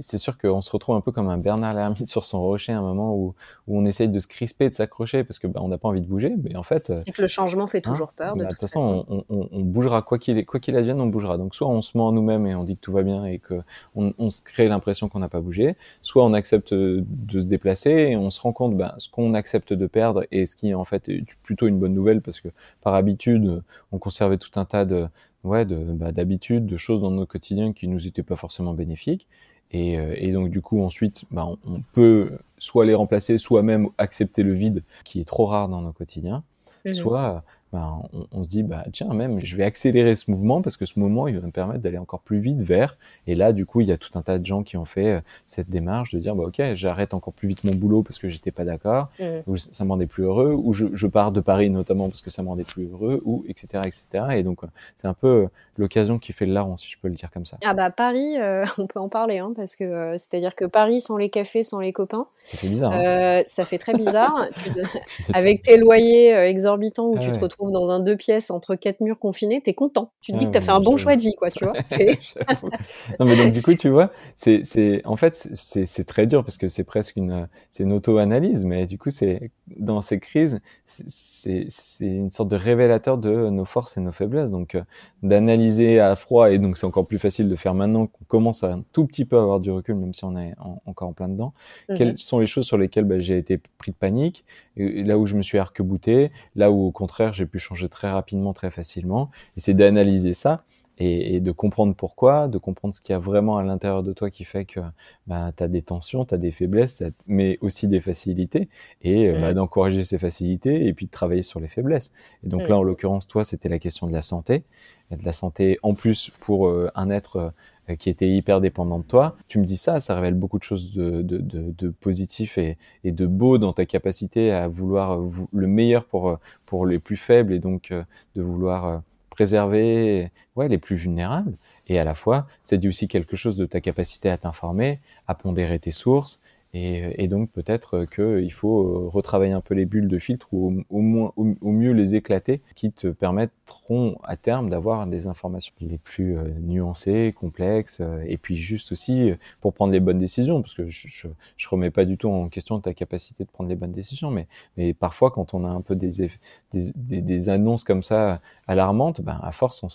[0.00, 2.78] c'est sûr qu'on se retrouve un peu comme un Bernard l'ermite sur son rocher à
[2.78, 3.34] un moment où,
[3.66, 6.02] où on essaye de se crisper, de s'accrocher parce que bah, on n'a pas envie
[6.02, 6.34] de bouger.
[6.42, 8.36] Mais en fait, euh, le changement fait hein, toujours peur.
[8.36, 11.38] De, bah, toute, façon, On, on, on, bougera quoi qu'il quoi qu'il advienne, on bougera.
[11.38, 13.38] Donc soit on se ment en nous-mêmes et on dit que tout va bien et
[13.38, 13.62] que
[13.96, 17.04] on, on se crée l'impression qu'on n'a pas bougé, soit on accepte de
[17.40, 20.56] se déplacer et on se rend compte bah, ce qu'on accepte de perdre et ce
[20.56, 22.48] qui en fait est plutôt une bonne nouvelle parce que
[22.82, 25.06] par habitude on conservait tout un tas de
[25.44, 29.26] ouais, de, bah, d'habitude, de choses dans notre quotidien qui nous étaient pas forcément bénéfiques.
[29.72, 33.88] Et, euh, et donc du coup ensuite, bah, on, peut soit les remplacer, soit même
[33.98, 36.42] accepter le vide qui est trop rare dans nos quotidiens,
[36.84, 38.02] mmh soit ben,
[38.32, 41.28] on, se dit bah tiens même je vais accélérer ce mouvement parce que ce mouvement
[41.28, 42.98] il va me permettre d'aller encore plus vite vers.
[43.28, 45.12] Et là du coup il y a tout un tas de gens qui ont fait
[45.12, 48.28] euh, cette démarche de dire bah ok j'arrête encore plus vite mon boulot parce que
[48.28, 49.24] j'étais pas d'accord mmh.
[49.46, 52.30] ou ça me rendait plus heureux ou je, je, pars de Paris notamment parce que
[52.30, 55.46] ça me rendait plus heureux ou etc etc et donc euh, c'est un peu euh,
[55.76, 57.56] l'occasion qui fait le larron si je peux le dire comme ça.
[57.64, 58.34] Ah bah Paris
[58.78, 61.62] on peut en parler hein, parce que c'est à dire que Paris sans les cafés
[61.62, 63.42] sans les copains ça fait bizarre hein.
[63.46, 64.44] ça fait très bizarre.
[65.34, 69.00] Avec tes loyers exorbitants où ah tu te retrouves dans un deux pièces entre quatre
[69.00, 70.12] murs confinés, t'es content.
[70.20, 71.74] Tu te dis que t'as fait un bon choix de vie, quoi, tu vois.
[73.20, 76.44] non, mais donc du coup, tu vois, c'est, c'est, en fait, c'est, c'est très dur
[76.44, 80.60] parce que c'est presque une, c'est une auto-analyse, mais du coup, c'est dans ces crises,
[80.86, 84.50] c'est, c'est une sorte de révélateur de nos forces et nos faiblesses.
[84.50, 84.82] Donc, euh,
[85.22, 88.72] d'analyser à froid, et donc c'est encore plus facile de faire maintenant qu'on commence à
[88.72, 90.54] un tout petit peu avoir du recul, même si on est
[90.86, 91.52] encore en plein dedans.
[91.88, 91.96] Mhm.
[91.96, 94.44] Quelles sont les choses sur lesquelles bah, j'ai été pris de panique,
[94.76, 98.10] et là où je me suis arc-bouté, là où au contraire j'ai pu changer très
[98.10, 99.30] rapidement, très facilement.
[99.56, 100.64] Et c'est d'analyser ça
[101.00, 104.30] et, de comprendre pourquoi, de comprendre ce qu'il y a vraiment à l'intérieur de toi
[104.30, 104.80] qui fait que
[105.26, 108.68] bah, tu as des tensions, tu as des faiblesses, mais aussi des facilités,
[109.00, 112.12] et bah, d'encourager ces facilités et puis de travailler sur les faiblesses.
[112.44, 114.64] Et donc là, en l'occurrence, toi, c'était la question de la santé,
[115.10, 117.50] et de la santé en plus pour euh, un être euh,
[117.98, 119.36] qui était hyper dépendant de toi.
[119.48, 123.72] Tu me dis ça, ça révèle beaucoup de choses de, positif et, de beau dans
[123.72, 125.18] ta capacité à vouloir
[125.52, 128.02] le meilleur pour, pour les plus faibles et donc euh,
[128.36, 130.30] de vouloir préserver
[130.68, 131.56] les plus vulnérables.
[131.86, 135.34] Et à la fois, c'est dit aussi quelque chose de ta capacité à t'informer, à
[135.34, 136.42] pondérer tes sources.
[136.72, 140.84] Et, et donc peut-être qu'il faut euh, retravailler un peu les bulles de filtre ou
[140.88, 145.98] au, moins, au, mieux les éclater, qui te permettront à terme d'avoir des informations les
[145.98, 150.74] plus euh, nuancées, complexes, euh, et puis juste aussi pour prendre les bonnes décisions, parce
[150.74, 151.08] que je,
[151.56, 154.46] je, remets pas du tout en question ta capacité de prendre les bonnes décisions, mais,
[154.76, 156.28] mais parfois quand on a un peu des,
[156.72, 159.88] des, des, des annonces comme ça alarmantes, ben à force on,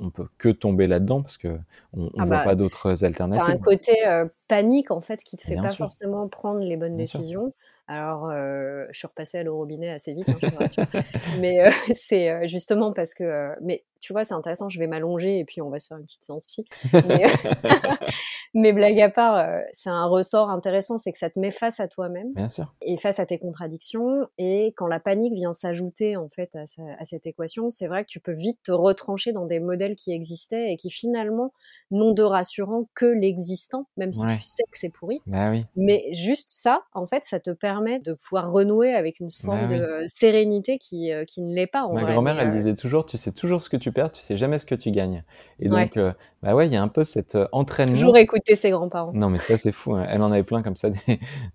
[0.00, 1.48] on peut que tomber là-dedans parce que
[1.92, 3.54] on, on Ah voit bah, pas d'autres alternatives.
[3.54, 5.86] un côté, heu, panique en fait qui te fait Bien pas sûr.
[5.86, 7.20] forcément prendre les bonnes Bien sûr.
[7.20, 7.54] décisions.
[7.86, 10.84] Alors, heu, je suis repassée à l'eau robinet assez vite, hein, je te rassure.
[11.34, 15.44] Mais, heu, c'est, justement parce que, mais tu vois, c'est intéressant, je vais m'allonger et
[15.44, 16.64] puis on va se faire une petite séance psy.
[17.02, 17.24] Mais,
[18.54, 21.80] mais blague à part, heu, c'est un ressort intéressant, c'est que ça te met face
[21.80, 22.74] à toi-même Bien sûr.
[22.82, 26.80] et face à tes contradictions et quand la panique vient s'ajouter en fait à ce
[26.98, 30.12] à cette équation, c'est vrai que tu peux vite te retrancher dans des modèles qui
[30.12, 31.52] existaient et qui finalement
[31.90, 34.40] n'ont de rassurant que l'existant, même si Ouais.
[34.40, 35.22] tu sais que c'est pourri.
[35.26, 35.66] Bah oui.
[35.76, 39.68] Mais juste ça, en fait, ça te permet de pouvoir renouer avec une forme Bah
[39.68, 39.80] oui.
[39.80, 43.04] de, heu, sérénité qui, heu, qui ne l'est pas en Ma grand-mère, elle disait toujours:
[43.04, 45.24] «Tu sais toujours ce que tu perds, tu sais jamais ce que tu gagnes»
[45.58, 45.90] et Ouais.
[45.90, 45.98] donc,
[46.42, 49.12] bah ouais, il y a un peu cet, entraînement Toujours écouter ses grands-parents.
[49.12, 50.06] Non, mais ça, c'est fou, hein.
[50.08, 51.00] Elle en avait plein comme ça des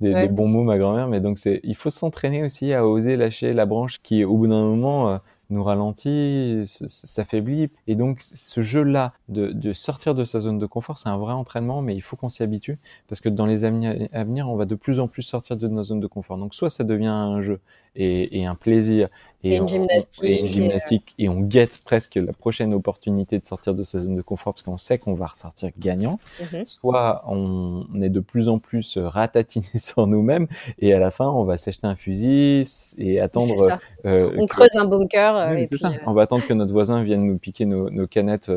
[0.01, 0.29] des des Ouais.
[0.29, 3.65] bons mots, ma grand-mère, mais donc c'est il faut s'entraîner aussi à oser lâcher la
[3.65, 5.19] branche qui, au bout d'un moment, heu,
[5.49, 10.97] nous ralentit, s'affaiblit et donc ce jeu-là de de sortir de sa zone de confort,
[10.97, 12.77] c'est un vrai entraînement, mais il faut qu'on s'y habitue
[13.07, 15.67] parce que dans les années à venir, on va de plus en plus sortir de
[15.69, 16.37] nos zones de confort.
[16.37, 17.61] Donc soit ça devient un jeu
[17.95, 19.07] et et un plaisir
[19.43, 19.87] Et et une on
[20.23, 24.15] et une gymnastique et on guette presque la prochaine opportunité de sortir de sa zone
[24.15, 26.19] de confort parce qu'on sait qu'on va ressortir gagnant.
[26.39, 26.65] Mmh mh.
[26.65, 30.47] Soit on est de plus en plus, heu, ratatinés sur nous-mêmes
[30.79, 32.63] et à la fin, on va s'acheter un fusil
[32.97, 33.79] et attendre, ça.
[34.05, 35.91] heu, On que creuse un bunker, heu oui, et puis, ça.
[36.07, 38.49] On va attendre que notre voisin vienne nous piquer nos nos canettes,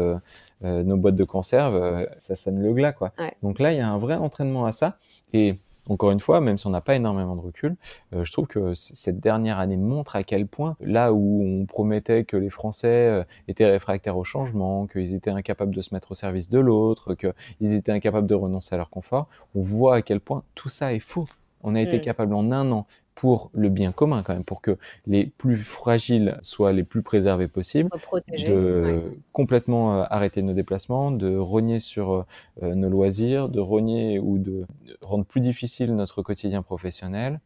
[0.63, 3.13] nos boîtes de conserve, ça sonne le glas, quoi.
[3.19, 3.33] Ouais.
[3.43, 4.97] Donc là, il y a un vrai entraînement à ça
[5.33, 5.57] et
[5.89, 7.77] encore une fois, même si on n'a pas énormément de recul,
[8.15, 12.25] heu, je trouve que cette dernière année montre à quel point, là où on promettait
[12.25, 16.15] que les Français, heu, étaient réfractaires au changement, qu'ils étaient incapables de se mettre au
[16.15, 20.21] service de l'autre, qu'ils étaient incapables de renoncer à leur confort, on voit à quel
[20.21, 21.27] point tout ça est faux.
[21.63, 22.01] On a été Mmh.
[22.01, 26.39] capable en 1 an, pour le bien commun quand même, pour que les plus fragiles
[26.43, 27.91] soient les plus préservés possibles,
[28.37, 29.03] de ouais.
[29.33, 32.25] complètement, heu, arrêter nos déplacements, de rogner sur, heu
[32.63, 34.67] heu, nos loisirs, de rogner ou de
[35.03, 37.41] rendre plus difficile notre quotidien professionnel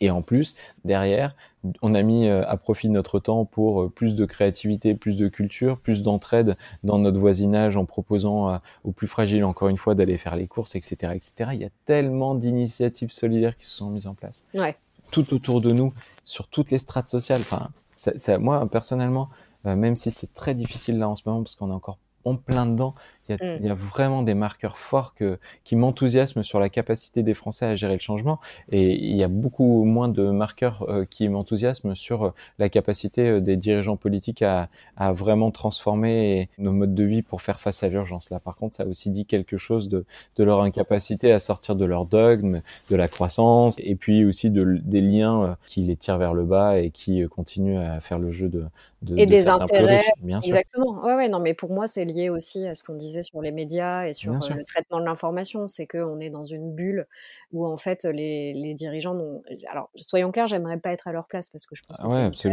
[0.00, 1.34] et en plus, derrière,
[1.82, 5.28] on a mis, heu, à profit notre temps pour, heu, plus de créativité, plus de
[5.28, 10.18] culture, plus d'entraide dans notre voisinage en proposant aux plus fragiles, encore une fois, d'aller
[10.18, 11.54] faire les courses et cetera et cetera.
[11.54, 14.46] Il y a tellement d'initiatives solidaires qui se sont mises en place.
[14.54, 14.76] Ouais.
[15.10, 15.92] Tout autour de nous,
[16.24, 19.28] sur toutes les strates sociales, enfin, ça ça moi, personnellement,
[19.66, 22.34] heu, même si c'est très difficile là en ce moment parce qu'on est encore en
[22.34, 22.94] plein dedans,
[23.28, 23.60] il y a Mmh.
[23.60, 27.66] il y a vraiment des marqueurs forts que qui m'enthousiasment sur la capacité des Français
[27.66, 28.38] à gérer le changement
[28.70, 33.28] et il y a beaucoup moins de marqueurs, heu, qui m'enthousiasment sur, heu, la capacité,
[33.30, 37.82] heu, des dirigeants politiques à à vraiment transformer nos modes de vie pour faire face
[37.82, 38.30] à l'urgence.
[38.30, 40.04] Là, par contre, ça aussi dit quelque chose de
[40.36, 42.60] de leur incapacité à sortir de leur dogme,
[42.90, 46.78] de la croissance et puis aussi de des liens, qui les tirent vers le bas
[46.78, 48.66] et qui, continuent à faire le jeu de
[49.02, 50.58] de Et de des intérêts riches, bien sûr.
[50.58, 51.02] exactement.
[51.02, 53.52] Ouais, ouais, non, mais pour moi, c'est lié aussi à ce qu'on disait sur les
[53.52, 55.66] médias et sur, le traitement de l'information.
[55.66, 57.06] C'est qu'on est dans une bulle
[57.52, 61.26] où en fait, les les dirigeants n'ont alors soyons clairs, j'aimerais pas être à leur
[61.28, 62.50] place parce que je pense que Ah ouais, c'est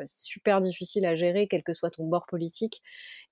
[0.00, 2.82] heu, super difficile à gérer, quel que soit ton bord politique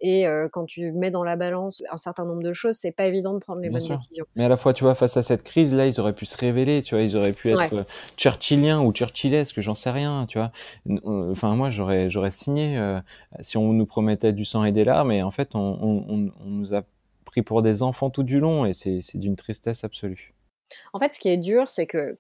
[0.01, 3.07] et heu, quand tu mets dans la balance un certain nombre de choses, c'est pas
[3.07, 3.99] évident de prendre les Bien bonnes sûr.
[3.99, 4.26] décisions.
[4.36, 6.82] Mais à la fois, tu vois, face à cette crise-là, ils auraient pu se révéler,
[6.82, 7.03] tu vois?
[7.03, 7.51] Ils auraient pu Ouais.
[7.51, 7.84] être, heu,
[8.16, 10.53] churchilliens ou churchillesques, j'en sais rien, tu vois?
[11.05, 12.78] Enfin moi, j'aurais j'aurais signé,
[13.40, 16.32] si on nous promettait du sang et des larmes et en fait, on on on
[16.40, 16.82] on nous a
[17.24, 20.34] pris pour des enfants tout du long et c'est d'une tristesse absolue.
[20.92, 22.18] En fait, ce qui est dur, c'est que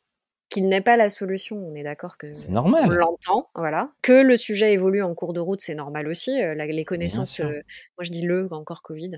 [0.50, 2.88] qu'ils n'aient pas la solution, on est d'accord C'est qu'on normal!
[2.88, 3.92] l'entend, voilà.
[4.02, 7.62] Que le sujet évolue en cours de route, c'est normal aussi, la les connaissances, heu,
[7.98, 9.12] moi je dis «le» encore covid,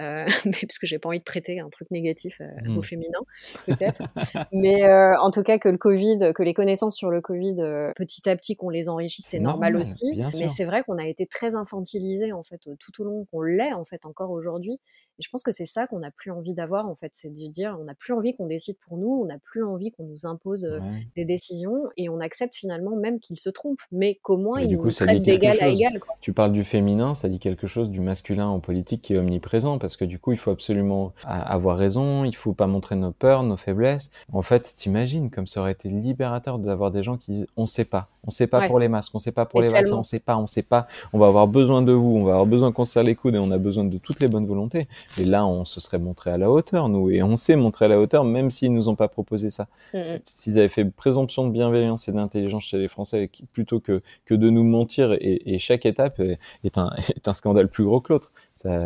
[0.00, 2.42] heu, mais parce que j'ai pas envie de prêter un truc négatif,
[2.74, 2.82] au Mmh.
[2.82, 3.18] féminin,
[3.66, 4.08] peut-être.
[4.52, 4.82] Mais,
[5.20, 7.56] en tout cas que le covid, que les connaissances sur le covid,
[7.96, 10.18] petit à petit qu'on les enrichisse, C'est c'est normal normal, aussi.
[10.32, 13.72] Mais c'est vrai qu'on a été très infantilisés en fait, tout au long, qu'on l'est
[13.72, 14.80] en fait encore aujourd'hui
[15.18, 17.10] et je pense que c'est ça qu'on n'a plus envie d'avoir en fait.
[17.14, 19.90] C'est de dire, on n'a plus envie qu'on décide pour nous, on n'a plus envie
[19.92, 21.06] qu'on nous impose, Ouais.
[21.16, 24.90] des décisions et on accepte finalement même qu'ils se trompent, mais qu'au moins ils nous
[24.90, 26.14] traitent d'égal à égal, quoi.
[26.20, 29.78] Tu parles du féminin, ça dit quelque chose du masculin en politique qui est omniprésent
[29.78, 33.42] parce que du coup, il faut absolument avoir raison, il faut pas montrer nos peurs,
[33.42, 34.10] nos faiblesses.
[34.32, 37.66] En fait, tu imagines comme ça aurait été libérateur d'avoir des gens qui disent: «On
[37.66, 38.68] sait pas, on sait pas Ouais.
[38.68, 40.02] pour les masques, on sait pas pour les vaccins, on tellement.
[40.02, 42.72] sait pas, on sait pas, on va avoir besoin de vous, on va avoir besoin
[42.72, 44.86] qu'on se serre les coudes et on a besoin de toutes les bonnes volontés»
[45.18, 47.88] et là, on se serait montrés à la hauteur, nous et on s'est montrés à
[47.88, 49.68] la hauteur même s'ils nous ont pas proposé ça.
[49.94, 50.18] Mmh mh.
[50.24, 54.50] S'ils avaient fait présomption de bienveillance et d'intelligence chez les Français plutôt que que de
[54.50, 58.12] nous mentir et et chaque étape est est un est un scandale plus gros que
[58.12, 58.32] l'autre.
[58.54, 58.80] Ça,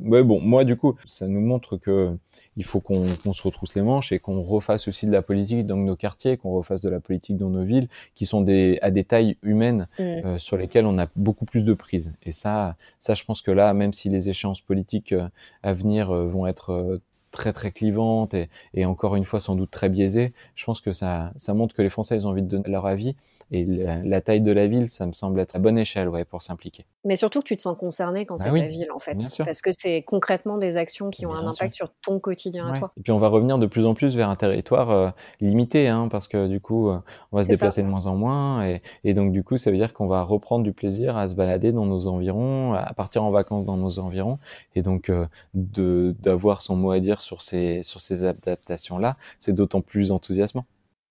[0.00, 2.16] ouais, bon, moi du coup, ça nous montre que
[2.56, 5.76] il faut qu'on se retrousse les manches et qu'on refasse aussi de la politique dans
[5.76, 9.04] nos quartiers, qu'on refasse de la politique dans nos villes, qui sont des, à des
[9.04, 10.02] tailles humaines mmh.
[10.02, 12.14] euh, sur lesquelles on a beaucoup plus de prise.
[12.22, 15.28] Et ça, ça, je pense que là, même si les échéances politiques euh,
[15.62, 17.00] à venir euh, vont être
[17.30, 20.92] très très clivantes et, et, encore une fois sans doute très biaisées, je pense que
[20.92, 23.16] ça, ça montre que les Français ils ont envie de donner leur avis
[23.50, 26.42] et la, taille de la ville, ça me semble être à bonne échelle ouais, pour
[26.42, 26.86] s'impliquer.
[27.04, 29.18] Mais surtout que tu te sens concerné quand bah c'est ta ville, en fait.
[29.38, 32.92] Parce que c'est concrètement des actions qui ont un impact sur ton quotidien à toi.
[32.96, 36.08] Et puis on va revenir de plus en plus vers un territoire euh, limité, hein,
[36.10, 36.98] parce que du coup, euh,
[37.32, 38.66] on va se déplacer de moins en moins.
[38.66, 41.34] Et, et, donc du coup, ça veut dire qu'on va reprendre du plaisir à se
[41.34, 44.38] balader dans nos environs, à partir en vacances dans nos environs.
[44.74, 49.80] Et donc euh, d'avoir son mot à dire sur ces, sur ces adaptations-là, c'est d'autant
[49.80, 50.64] plus enthousiasmant.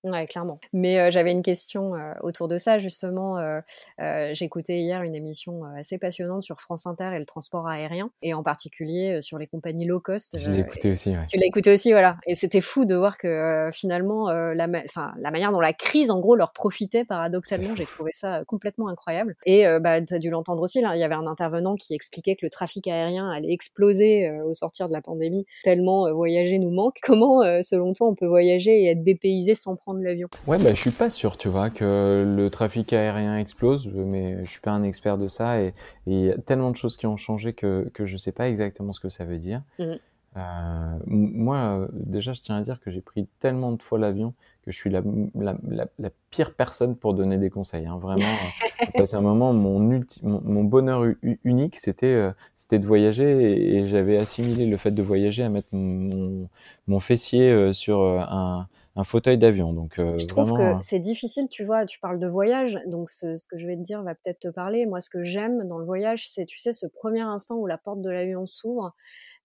[0.04, 0.60] Ouais, clairement.
[0.74, 3.38] Mais j'avais une question autour de ça, justement.
[3.38, 3.62] Euh,
[4.34, 8.42] J'écoutais hier une émission assez passionnante sur France Inter et le transport aérien, et en
[8.42, 10.40] particulier sur les compagnies low cost.
[10.40, 11.26] Je l'ai écouté aussi, ouais.
[11.30, 12.18] Tu l'as écouté aussi, voilà.
[12.26, 16.20] Et c'était fou de voir que finalement, la, enfin, la manière dont la crise, en
[16.20, 19.36] gros, leur profitait paradoxalement, j'ai trouvé ça complètement incroyable.
[19.46, 22.36] Et bah, tu as dû l'entendre aussi, là, il y avait un intervenant qui expliquait
[22.36, 26.98] que le trafic aérien allait exploser au sortir de la pandémie, tellement voyager nous manque.
[27.04, 30.28] Comment, selon toi, on peut voyager et être dépaysé sans prendre l'avion.
[30.48, 34.50] Ouais, bah, je suis pas sûr, tu vois, que le trafic aérien explose, mais je
[34.50, 35.74] suis pas un expert de ça et
[36.08, 38.94] il y a tellement de choses qui ont changé que, que je sais pas exactement
[38.94, 39.62] ce que ça veut dire.
[39.80, 39.94] Mmh.
[40.38, 44.34] Euh, moi, déjà, je tiens à dire que j'ai pris tellement de fois l'avion
[44.64, 45.02] que je suis la,
[45.34, 45.56] la,
[45.98, 47.88] la, pire personne pour donner des conseils.
[47.88, 47.98] Hein.
[47.98, 48.22] Vraiment,
[49.06, 49.80] c'est un moment, mon,
[50.22, 51.04] mon, bonheur
[51.44, 55.70] unique, c'était euh, c'était de voyager et, j'avais assimilé le fait de voyager à mettre
[55.72, 56.48] mon,
[56.88, 59.74] mon fessier euh, sur un, un fauteuil d'avion.
[59.74, 63.38] Donc, euh, je trouve que c'est difficile, tu vois, tu parles de voyage, donc ce,
[63.38, 64.86] ce que je vais te dire va peut-être te parler.
[64.86, 67.78] Moi, ce que j'aime dans le voyage, c'est, tu sais, ce premier instant où la
[67.78, 68.94] porte de l'avion s'ouvre,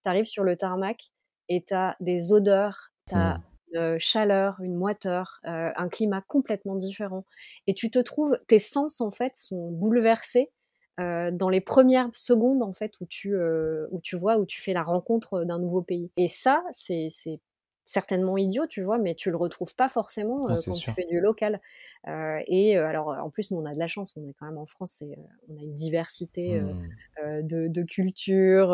[0.02, 1.10] tu arrives sur le tarmac
[1.48, 3.42] et tu as des odeurs, tu as mmh.
[3.74, 7.24] une chaleur, une moiteur, euh, un climat complètement différent.
[7.66, 10.50] Et tu te trouves, tes sens, en fait, sont bouleversés
[10.98, 14.62] euh, dans les premières secondes en fait où tu euh, où tu vois où tu
[14.62, 17.38] fais la rencontre d'un nouveau pays et ça c'est c'est
[17.86, 21.20] certainement idiot, tu vois, mais tu le retrouves pas forcément ah, quand tu fais du
[21.20, 21.60] local.
[22.08, 24.58] Euh, et alors, en plus, nous, on a de la chance, on est quand même
[24.58, 27.42] en France, on a une diversité mmh.
[27.42, 28.70] de, de cultures,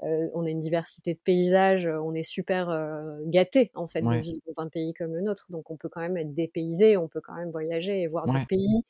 [0.00, 2.68] on a une diversité de paysages, on est super
[3.26, 6.00] gâté en fait de vivre dans un pays comme le nôtre, donc on peut quand
[6.00, 8.32] même être dépaysé, on peut quand même voyager et voir ouais.
[8.32, 8.84] d'autres pays.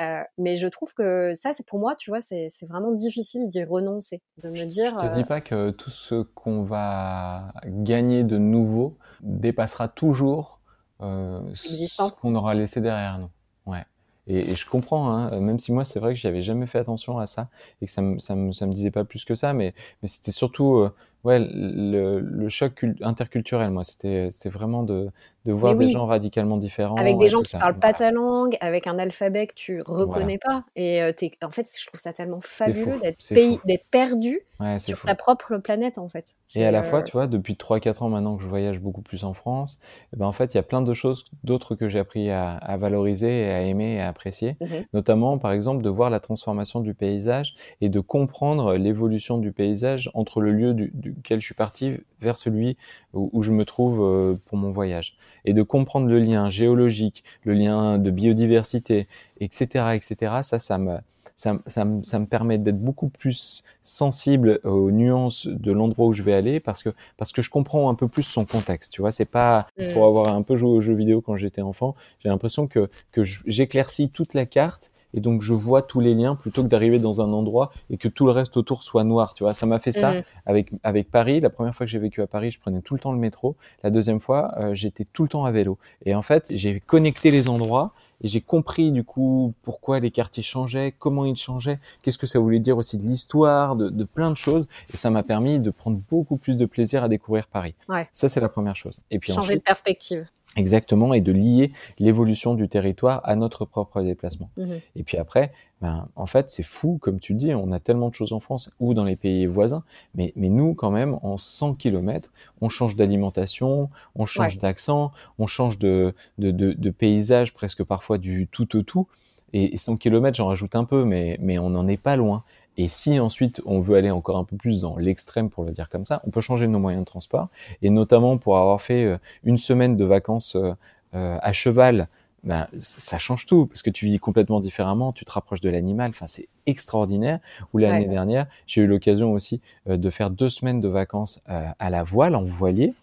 [0.00, 3.64] Euh, mais je trouve que ça, c'est pour moi, tu vois, c'est vraiment difficile d'y
[3.64, 4.96] renoncer, de me dire.
[5.00, 10.60] Je te dis pas que tout ce qu'on va gagner de nouveau dépassera toujours
[11.00, 13.30] euh, ce qu'on aura laissé derrière nous.
[13.66, 13.84] Ouais.
[14.26, 17.18] Et, et je comprends, hein, même si moi c'est vrai que j'avais jamais fait attention
[17.18, 17.48] à ça
[17.80, 20.08] et que ça me, ça me, ça me disait pas plus que ça, mais, mais
[20.08, 20.94] c'était surtout euh,
[21.24, 25.10] ouais, le, le choc interculturel, moi, c'était vraiment de,
[25.48, 26.96] de voir des gens radicalement différents.
[26.96, 30.38] Avec des gens qui ne parlent pas ta langue, avec un alphabet que tu reconnais
[30.38, 30.64] pas.
[30.76, 31.12] Et euh,
[31.42, 34.40] en fait, je trouve ça tellement fabuleux d'être perdu
[34.78, 36.36] sur ta propre planète, en fait.
[36.54, 39.00] Et à la fois, euh, tu vois, depuis 3-4 ans maintenant que je voyage beaucoup
[39.00, 39.80] plus en France,
[40.12, 42.52] eh ben, en fait, il y a plein de choses, d'autres que j'ai appris à,
[42.56, 44.56] à, valoriser et à aimer et à apprécier.
[44.60, 49.52] Mmh Notamment, par exemple, de voir la transformation du paysage et de comprendre l'évolution du
[49.52, 52.76] paysage entre le lieu du duquel je suis parti vers celui
[53.12, 55.16] où, je me trouve euh, pour mon voyage.
[55.44, 59.06] Et de comprendre le lien géologique, le lien de biodiversité,
[59.40, 60.98] etc., etc., ça, ça me,
[61.38, 66.22] ça, ça, ça me permet d'être beaucoup plus sensible aux nuances de l'endroit où je
[66.22, 68.92] vais aller parce que parce que je comprends un peu plus son contexte.
[68.92, 71.94] Tu vois, c'est pas pour avoir un peu joué aux jeux vidéo quand j'étais enfant.
[72.18, 76.34] J'ai l'impression que que j'éclaircis toute la carte et donc je vois tous les liens
[76.34, 79.34] plutôt que d'arriver dans un endroit et que tout le reste autour soit noir.
[79.34, 80.22] Tu vois, ça m'a fait ça mmh.
[80.46, 81.40] avec avec Paris.
[81.40, 83.56] La première fois que j'ai vécu à Paris, je prenais tout le temps le métro.
[83.82, 85.78] La deuxième fois, euh, j'étais tout le temps à vélo.
[86.04, 90.42] Et en fait, j'ai connecté les endroits et j'ai compris du coup pourquoi les quartiers
[90.42, 94.30] changeaient, comment ils changeaient, qu'est-ce que ça voulait dire aussi de l'histoire, de, de, plein
[94.30, 94.68] de choses.
[94.92, 97.74] Et ça m'a permis de prendre beaucoup plus de plaisir à découvrir Paris.
[97.88, 98.06] Ouais.
[98.12, 99.00] Ça, c'est la première chose.
[99.10, 100.28] Et puis changer de perspective.
[100.56, 104.50] Exactement, et de lier l'évolution du territoire à notre propre déplacement.
[104.56, 107.78] Mmh et puis après, ben, en fait, c'est fou, comme tu le dis, on a
[107.78, 109.84] tellement de choses en France ou dans les pays voisins,
[110.14, 112.30] mais, mais nous, quand même, en 100 km,
[112.60, 118.18] on change d'alimentation, on change d'accent, on change de, de, de, de, paysage presque parfois
[118.18, 119.06] du tout au tout.
[119.52, 122.42] Et 100 km, j'en rajoute un peu, mais, mais on n'en est pas loin.
[122.78, 125.88] Et si ensuite on veut aller encore un peu plus dans l'extrême, pour le dire
[125.88, 127.48] comme ça, on peut changer nos moyens de transport.
[127.82, 130.72] Et notamment pour avoir fait euh, une semaine de vacances euh,
[131.14, 132.08] euh, à cheval
[132.44, 136.10] ben, ça change tout parce que tu vis complètement différemment, tu te rapproches de l'animal.
[136.10, 137.40] Enfin, c'est extraordinaire.
[137.74, 142.04] Ou l'année dernière, j'ai eu l'occasion aussi de faire deux semaines de vacances à la
[142.04, 142.94] voile en voilier.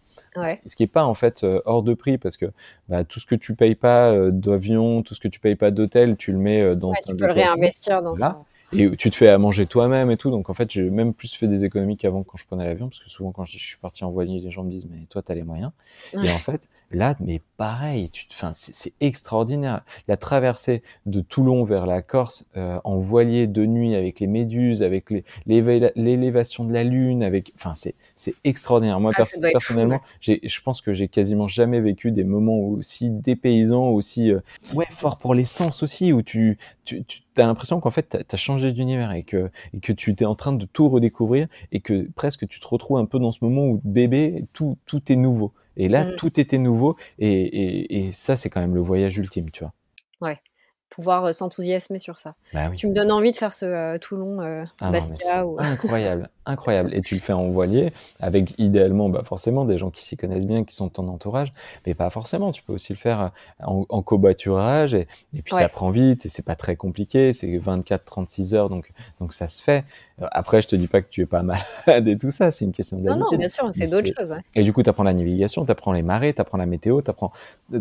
[0.66, 2.46] Ce qui est pas en fait euh, hors de prix parce que
[2.88, 6.16] bah, tout ce que tu payes pas d'avion, tout ce que tu payes pas d'hôtel,
[6.16, 6.92] tu le mets dans.
[6.92, 8.42] Ouais, tu peux le réinvestir dans ça
[8.74, 10.32] et tu te fais à manger toi-même et tout.
[10.32, 13.00] Donc en fait, j'ai même plus fait des économies qu'avant quand je prenais l'avion, parce
[13.00, 15.34] que souvent quand je, suis parti en voilier, les gens me disent mais toi t'as
[15.34, 15.72] les moyens.
[16.14, 19.84] Et en fait, là, mais pareil, tu, enfin c'est extraordinaire.
[20.08, 24.82] La traversée de Toulon vers la Corse euh, en voilier de nuit avec les méduses,
[24.82, 25.14] avec
[25.46, 29.00] l'élévation de la lune, avec, enfin c'est extraordinaire.
[29.00, 34.32] Moi ah, personnellement, je pense que j'ai quasiment jamais vécu des moments aussi dépaysants, aussi
[34.32, 34.40] euh,
[34.74, 38.36] ouais fort pour les sens aussi, où tu tu, tu as l'impression qu'en fait tu
[38.36, 41.82] as changé d'univers et que, et que tu es en train de tout redécouvrir et
[41.82, 45.16] que presque tu te retrouves un peu dans ce moment où bébé, tout, tout est
[45.16, 45.52] nouveau.
[45.78, 46.16] Et là, mm.
[46.16, 49.74] tout était nouveau et, et, et ça, c'est quand même le voyage ultime, tu vois.
[50.22, 50.40] Ouais
[50.90, 52.36] pouvoir euh, s'enthousiasmer sur ça.
[52.54, 55.46] Bah tu me donnes envie de faire ce euh, Toulon euh, ah Bastia.
[55.46, 55.58] ou...
[55.60, 56.94] Incroyable, incroyable.
[56.94, 60.48] Et tu le fais en voilier avec idéalement, bah forcément des gens qui s'y connaissent
[60.48, 61.54] bien, qui sont ton entourage,
[61.86, 62.52] mais pas forcément.
[62.52, 63.32] Tu peux aussi le faire
[63.64, 67.34] en, en covoiturage et, et puis tu apprends vite et c'est pas très compliqué.
[67.34, 69.84] C'est 24-36 heures, donc donc ça se fait.
[70.32, 72.52] Après, je te dis pas que tu es pas malade et tout ça.
[72.52, 73.20] C'est une question d'habitude.
[73.20, 74.34] Non, non, bien sûr, c'est d'autres choses.
[74.56, 77.02] Et du coup, tu apprends la navigation, tu apprends les marées, tu apprends la météo,
[77.02, 77.34] tu apprends,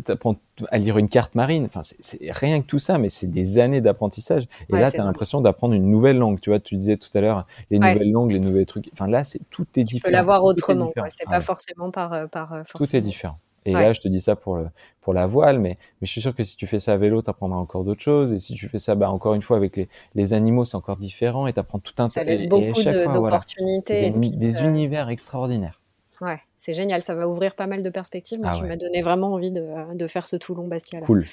[0.08, 0.36] apprends
[0.70, 1.64] à lire une carte marine.
[1.66, 4.44] Enfin, c'est rien que tout ça, mais c'est des années d'apprentissage.
[4.68, 6.40] Et là, tu as l'impression d'apprendre une nouvelle langue.
[6.40, 8.88] Tu vois, tu disais tout à l'heure les nouvelles langues, les nouveaux trucs.
[8.92, 10.00] Enfin, là, c'est tout est différent.
[10.04, 10.92] Tu peux l'avoir autrement.
[11.10, 13.38] C'est pas forcément par, euh, par euh, Tout est différent.
[13.66, 14.66] Et là, je te dis ça pour le,
[15.00, 17.22] pour la voile, mais, mais je suis sûr que si tu fais ça à vélo,
[17.22, 18.34] tu apprendras encore d'autres choses.
[18.34, 20.98] Et si tu fais ça, bah, encore une fois, avec les, les animaux, c'est encore
[20.98, 21.46] différent.
[21.46, 24.10] Et tu apprends tout un Ça laisse beaucoup d'opportunités.
[24.10, 25.80] des, des euh, univers extraordinaires.
[26.24, 28.38] Ouais, c'est génial, ça va ouvrir pas mal de perspectives.
[28.40, 31.00] Mais ah tu m'as donné vraiment envie de, de faire ce Toulon Bastia.
[31.02, 31.26] Cool.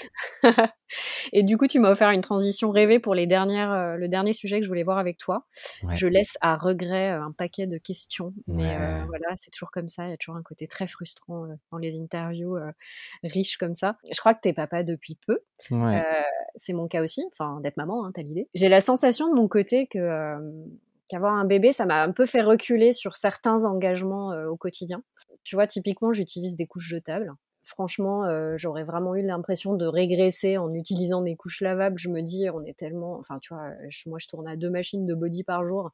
[1.32, 4.34] et du coup, tu m'as offert une transition rêvée pour les dernières, euh, le dernier
[4.34, 5.46] sujet que je voulais voir avec toi.
[5.94, 9.88] Je laisse à regret euh, un paquet de questions, mais euh, voilà, c'est toujours comme
[9.88, 10.08] ça.
[10.08, 12.58] Il y a toujours un côté très frustrant dans les interviews
[13.24, 13.96] riches comme ça.
[14.12, 15.40] Je crois que t'es papa depuis peu.
[16.56, 17.24] c'est mon cas aussi.
[17.32, 18.50] Enfin, d'être maman, hein, t'as l'idée.
[18.54, 20.38] J'ai la sensation de mon côté que
[21.12, 25.04] qu'avoir un bébé, ça m'a un peu fait reculer sur certains engagements euh, au quotidien.
[25.44, 27.34] Tu vois, typiquement, j'utilise des couches jetables
[27.72, 31.98] franchement, euh, j'aurais vraiment eu l'impression de régresser en utilisant des couches lavables.
[31.98, 33.70] Je me dis, on est tellement, enfin, tu vois,
[34.06, 35.92] moi, je tourne à deux machines de body par jour.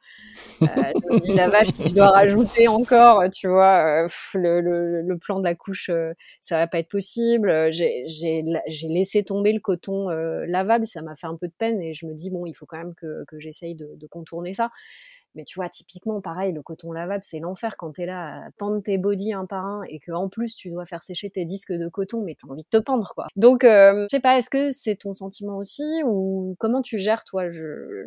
[0.62, 5.40] Euh, je me dis, la si je dois rajouter encore, tu vois, euh, le, plan
[5.40, 5.90] de la couche,
[6.42, 7.72] ça va pas être possible.
[7.72, 8.44] J'ai
[8.90, 12.14] laissé tomber le coton lavable, ça m'a fait un peu de peine et je me
[12.14, 14.72] dis, bon, il faut quand même que, j'essaye de contourner ça.
[15.36, 18.82] Mais tu vois, typiquement, pareil, le coton lavable, c'est l'enfer quand t'es là à pendre
[18.82, 21.74] tes body un par un et que en plus tu dois faire sécher tes disques
[21.74, 23.28] de coton, mais t'as envie de te pendre, quoi.
[23.36, 27.24] Donc, euh, je sais pas, est-ce que c'est ton sentiment aussi ou comment tu gères,
[27.24, 27.44] toi,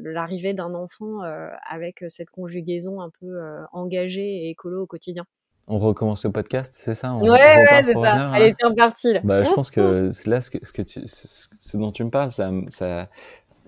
[0.02, 5.24] l'arrivée d'un enfant euh, avec cette conjugaison un peu euh, engagée et écolo au quotidien?
[5.72, 7.14] On recommence le podcast, c'est ça?
[7.14, 8.28] Ouais, ouais c'est ça.
[8.30, 9.14] Allez, c'est reparti.
[9.22, 12.32] Bah, je pense que là ce, que, ce, que tu, ce, dont tu me parles,
[12.32, 13.08] ça, ça,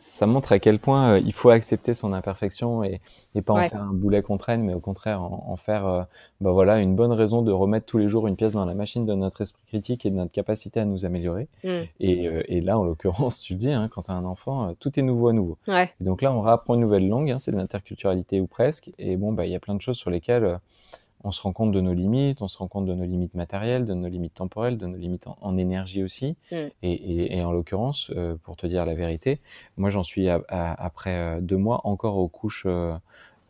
[0.03, 3.01] ça montre à quel point euh, il faut accepter son imperfection et,
[3.37, 6.03] et pas en faire un boulet contre elle, mais au contraire en, faire euh,
[6.41, 9.07] bah voilà une bonne raison de remettre tous les jours une pièce dans la machine
[9.07, 11.47] de notre esprit critique et de notre capacité à nous améliorer.
[11.63, 11.69] Mm.
[12.01, 14.75] Et, euh, et, là, en l'occurrence, tu le dis, hein, quand tu as un enfant,
[14.81, 15.57] tout est nouveau à nouveau.
[15.69, 15.89] Ouais.
[16.01, 18.91] donc là, on réapprend une nouvelle langue, hein, c'est de l'interculturalité ou presque.
[18.99, 20.59] Et bon, bah il y a plein de choses sur lesquelles
[21.25, 23.87] on se rend compte de nos limites, on se rend compte de nos limites matérielles,
[23.87, 26.37] de nos limites temporelles, de nos limites en, énergie aussi.
[26.51, 26.57] Mm.
[26.83, 29.41] Et, en l'occurrence, euh, pour te dire la vérité,
[29.77, 32.97] moi j'en suis après euh, deux mois encore aux couches euh,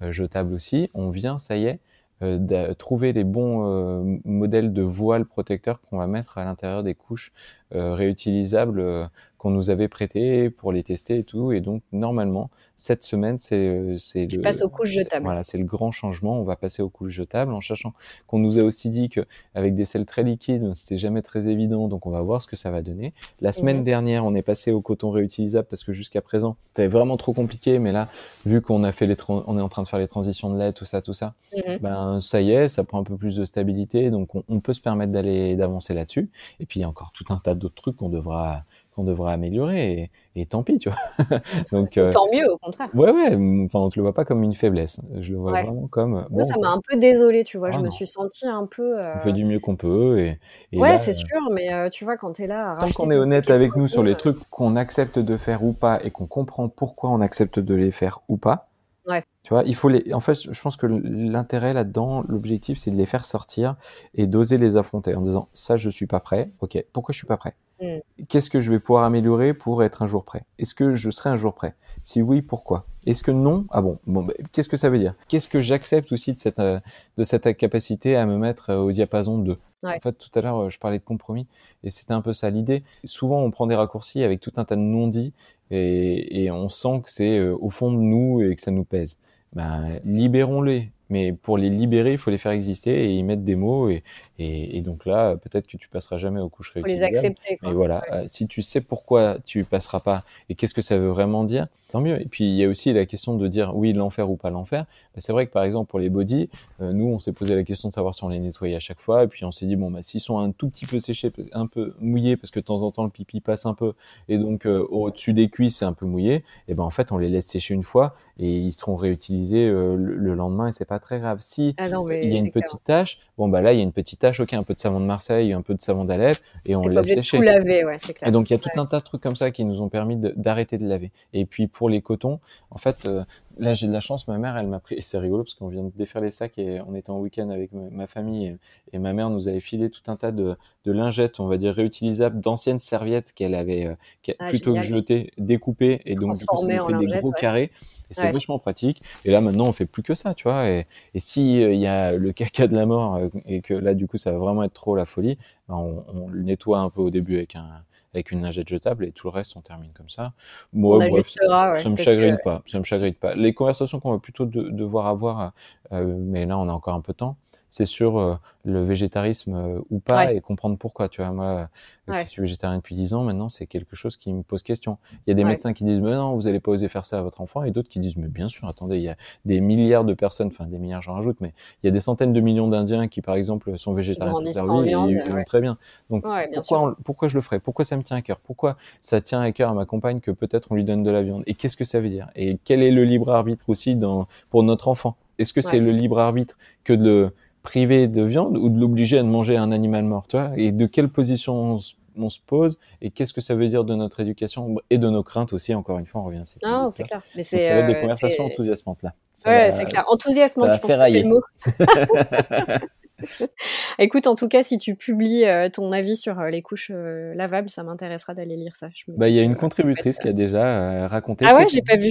[0.00, 0.90] jetables aussi.
[0.94, 1.80] On vient, ça y est,
[2.20, 7.32] de trouver les bons modèles de voiles protecteurs qu'on va mettre à l'intérieur des couches
[7.72, 9.10] réutilisables
[9.42, 11.50] qu'on nous avait prêté pour les tester et tout.
[11.50, 14.40] Et donc, normalement, cette semaine, c'est euh, c'est le.
[14.40, 15.24] Passe aux couches jetables.
[15.24, 16.38] Voilà, c'est le grand changement.
[16.38, 17.92] On va passer aux couches jetables en cherchant
[18.28, 19.22] qu'on nous a aussi dit que
[19.56, 21.88] avec des sels très liquides, c'était jamais très évident.
[21.88, 23.14] Donc, on va voir ce que ça va donner.
[23.40, 27.16] La semaine dernière, on est passé au coton réutilisable parce que jusqu'à présent, c'était vraiment
[27.16, 27.80] trop compliqué.
[27.80, 28.06] Mais là,
[28.46, 30.72] vu qu'on a fait les, on est en train de faire les transitions de lait,
[30.72, 31.78] tout ça, tout ça, mhm.
[31.80, 34.12] ben ça y est, ça prend un peu plus de stabilité.
[34.12, 36.30] Donc, on, on peut se permettre d'aller d'avancer là-dessus.
[36.60, 38.62] Et puis, il y a encore tout un tas d'autres trucs qu'on devra
[38.94, 40.98] qu'on devrait améliorer et, tant pis, tu vois.
[41.72, 42.88] Donc euh, tant mieux au contraire.
[42.94, 46.26] Ouais ouais, enfin je le vois pas comme une faiblesse, je le vois vraiment comme.
[46.30, 48.98] Moi ça m'a un peu désolé, tu vois, je me suis sentie un peu.
[49.14, 50.38] On fait du mieux qu'on peut et.
[50.78, 52.76] ouais c'est sûr, mais euh, tu vois quand tu es là.
[52.80, 56.00] tant qu'on est honnête avec nous sur les trucs qu'on accepte de faire ou pas
[56.02, 58.68] et qu'on comprend pourquoi on accepte de les faire ou pas.
[59.06, 59.24] Ouais.
[59.42, 60.12] Tu vois, il faut les.
[60.14, 63.76] En fait, je pense que l'intérêt là-dedans, l'objectif, c'est de les faire sortir
[64.14, 66.50] et d'oser les affronter en disant ça, je suis pas prêt.
[66.60, 67.54] Ok, pourquoi je suis pas prêt?
[67.82, 68.24] Mmh.
[68.28, 70.44] qu'est-ce que je vais pouvoir améliorer pour être un jour prêt?
[70.58, 71.74] Est-ce que je serai un jour prêt?
[72.02, 72.86] Si oui, pourquoi?
[73.06, 73.66] Est-ce que non?
[73.70, 75.14] Ah bon, bon bah, qu'est-ce que ça veut dire?
[75.28, 76.80] Qu'est-ce que j'accepte aussi de cette, euh,
[77.16, 79.58] de cette capacité à me mettre euh, au diapason de?
[79.84, 81.48] En fait, tout à l'heure, je parlais de compromis
[81.82, 82.84] et c'était un peu ça l'idée.
[83.02, 85.32] Souvent, on prend des raccourcis avec tout un tas de non-dits
[85.72, 89.18] et, et on sent que c'est au fond de nous et que ça nous pèse.
[89.54, 93.54] Ben, libérons-les mais pour les libérer, il faut les faire exister et y mettre des
[93.54, 93.90] mots.
[93.90, 94.02] Et,
[94.38, 97.00] et, et donc là, peut-être que tu passeras jamais aux couches réutilisées.
[97.00, 97.58] Les accepter.
[97.58, 97.68] Quoi.
[97.68, 101.08] Mais voilà, euh, si tu sais pourquoi tu passeras pas et qu'est-ce que ça veut
[101.08, 102.18] vraiment dire, tant mieux.
[102.20, 104.86] Et puis il y a aussi la question de dire oui l'enfer ou pas l'enfer.
[105.14, 106.48] Ben, c'est vrai que par exemple pour les body,
[106.80, 109.00] euh, nous on s'est posé la question de savoir si on les nettoyait à chaque
[109.00, 109.24] fois.
[109.24, 111.66] Et puis on s'est dit bon bah s'ils sont un tout petit peu séchés, un
[111.66, 113.92] peu mouillés parce que de temps en temps le pipi passe un peu
[114.30, 116.42] et donc euh, au-dessus des cuisses c'est un peu mouillé.
[116.68, 119.96] Et ben en fait on les laisse sécher une fois et ils seront réutilisés le,
[119.96, 121.38] le lendemain et c'est pas très grave.
[121.40, 123.92] Si ah il y a une petite tache, bon bah là il y a une
[123.92, 126.74] petite tache, ok, un peu de savon de Marseille, un peu de savon d'Alep et
[126.74, 127.36] on laisse sécher.
[127.36, 128.28] Tout laver, ouais, c'est clair.
[128.28, 129.88] Et donc il y a tout un tas de trucs comme ça qui nous ont
[129.88, 131.12] permis d'arrêter de, laver.
[131.32, 132.40] Et puis pour les cotons,
[132.70, 133.24] en fait, euh,
[133.58, 135.68] là j'ai de la chance, ma mère elle m'a pris, et c'est rigolo parce qu'on
[135.68, 138.56] vient de défaire les sacs et on était en week-end avec ma, famille
[138.92, 141.74] et, ma mère nous avait filé tout un tas de, de lingettes, on va dire
[141.74, 146.56] réutilisables, d'anciennes serviettes qu'elle avait euh, ah, plutôt que jetées, découpées et donc du coup
[146.56, 147.70] ça nous fait des gros carrés
[148.12, 149.02] c'est vachement pratique.
[149.24, 150.68] Et là, maintenant, on fait plus que ça, tu vois.
[150.68, 153.74] Et, et si euh, il y a le caca de la mort euh, et que
[153.74, 155.38] là, du coup, ça va vraiment être trop la folie,
[155.68, 157.82] ben, on, on, le nettoie un peu au début avec un
[158.14, 160.32] avec une lingette jetable et tout le reste on termine comme ça.
[160.72, 163.34] Moi, bref, ça me chagrine pas, ça me chagrine pas.
[163.34, 165.52] Les conversations qu'on va plutôt devoir avoir,
[165.92, 167.36] euh, mais là on a encore un peu de temps,
[167.72, 168.34] c'est sur euh,
[168.66, 171.08] le végétarisme euh, ou pas et comprendre pourquoi.
[171.08, 171.70] Tu vois, moi,
[172.06, 174.98] euh, je suis végétarien depuis 10 ans, maintenant, c'est quelque chose qui me pose question.
[175.26, 177.18] Il y a des médecins qui disent, mais non, vous allez pas oser faire ça
[177.18, 179.16] à votre enfant, et d'autres qui disent, mais bien sûr, attendez, il y a
[179.46, 182.34] des milliards de personnes, enfin des milliards, j'en rajoute, mais il y a des centaines
[182.34, 185.78] de millions d'Indiens qui, par exemple, sont végétariens leur vie et vont très bien.
[186.10, 187.58] Donc, pourquoi, pourquoi je le ferais?
[187.58, 188.38] Pourquoi ça me tient à cœur?
[188.38, 191.22] Pourquoi ça tient à cœur à ma compagne que peut-être on lui donne de la
[191.22, 191.42] viande?
[191.46, 192.28] Et qu'est-ce que ça veut dire?
[192.36, 195.16] Et quel est le libre arbitre aussi dans, pour notre enfant?
[195.38, 197.32] Est-ce que c'est le libre arbitre que de
[197.62, 200.50] priver de viande ou de l'obliger à manger un animal mort, tu vois?
[200.56, 201.78] Et de quelle position
[202.16, 205.22] on, se pose et qu'est-ce que ça veut dire de notre éducation et de nos
[205.22, 207.22] craintes aussi, encore une fois, on revient à cette Non, c'est clair.
[207.36, 209.14] Mais c'est, ça va être des euh, conversations enthousiasmantes là.
[209.46, 210.04] ouais, c'est clair.
[210.10, 211.40] Enthousiasmante, je pense que c'est le mot.
[213.98, 217.70] Écoute, en tout cas, si tu publies euh, ton avis sur euh, les couches lavables,
[217.70, 218.88] ça m'intéressera d'aller lire ça.
[219.08, 221.46] bah, il y a une contributrice qui a déjà raconté.
[221.48, 222.10] Ah ouais, j'ai pas vu.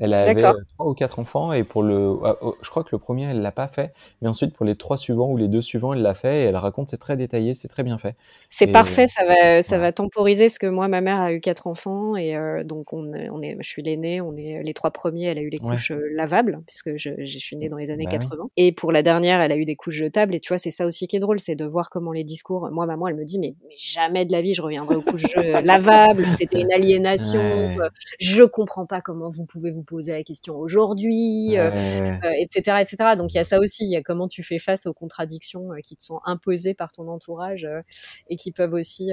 [0.00, 2.88] Elle avait euh, trois ou quatre enfants et pour le, ah, oh, je crois que
[2.92, 3.92] le premier elle l'a pas fait,
[4.22, 6.56] mais ensuite pour les trois suivants ou les deux suivants elle l'a fait et elle
[6.56, 8.16] raconte c'est très détaillé, c'est très bien fait.
[8.48, 11.66] C'est parfait, ça va, ça va temporiser parce que moi ma mère a eu quatre
[11.66, 15.26] enfants et euh, donc on, on est, je suis l'aînée, on est les trois premiers,
[15.26, 18.06] elle a eu les couches euh, lavables puisque je, je, suis née dans les années
[18.06, 20.58] 80 bah et pour la dernière elle a eu des couches jetables et tu vois
[20.58, 23.16] c'est ça aussi qui est drôle, c'est de voir comment les discours, moi maman elle
[23.16, 27.76] me dit mais, jamais de la vie je reviendrai aux couches lavables, c'était une aliénation,
[28.18, 33.08] je comprends pas comment vous pouvez vous poser la question aujourd'hui, etc., euh, etc.
[33.12, 34.94] Euh, Donc il y a ça aussi, il y a comment tu fais face aux
[34.94, 37.66] contradictions euh, qui te sont imposées par ton entourage
[38.28, 39.10] et qui peuvent aussi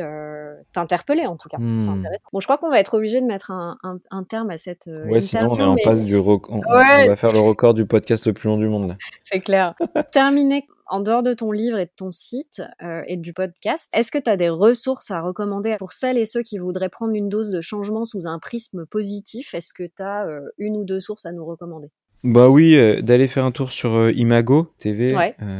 [0.72, 1.58] t'interpeller en tout cas.
[1.58, 2.06] Hmm.
[2.32, 3.78] Bon, je crois qu'on va être obligé de mettre un,
[4.12, 4.88] un, terme à cette.
[4.88, 8.34] Ouais, sinon on est en passe du on, va faire le record du podcast le
[8.34, 8.98] plus long du monde.
[9.22, 9.74] C'est clair.
[10.12, 14.12] Terminé en dehors de ton livre et de ton site euh, et du podcast, est-ce
[14.12, 17.30] que tu as des ressources à recommander pour celles et ceux qui voudraient prendre une
[17.30, 19.54] dose de changement sous un prisme positif?
[19.54, 21.90] Est-ce que tu as euh, une ou deux sources à nous recommander?
[22.24, 25.16] Bah oui, euh, d'aller faire un tour sur Imago TV.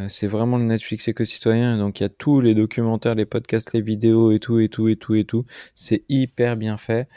[0.10, 1.78] c'est vraiment le Netflix éco-citoyen.
[1.78, 4.88] Donc il y a tous les documentaires, les podcasts, les vidéos et tout et tout
[4.88, 5.46] et tout et tout.
[5.76, 7.08] C'est hyper bien fait.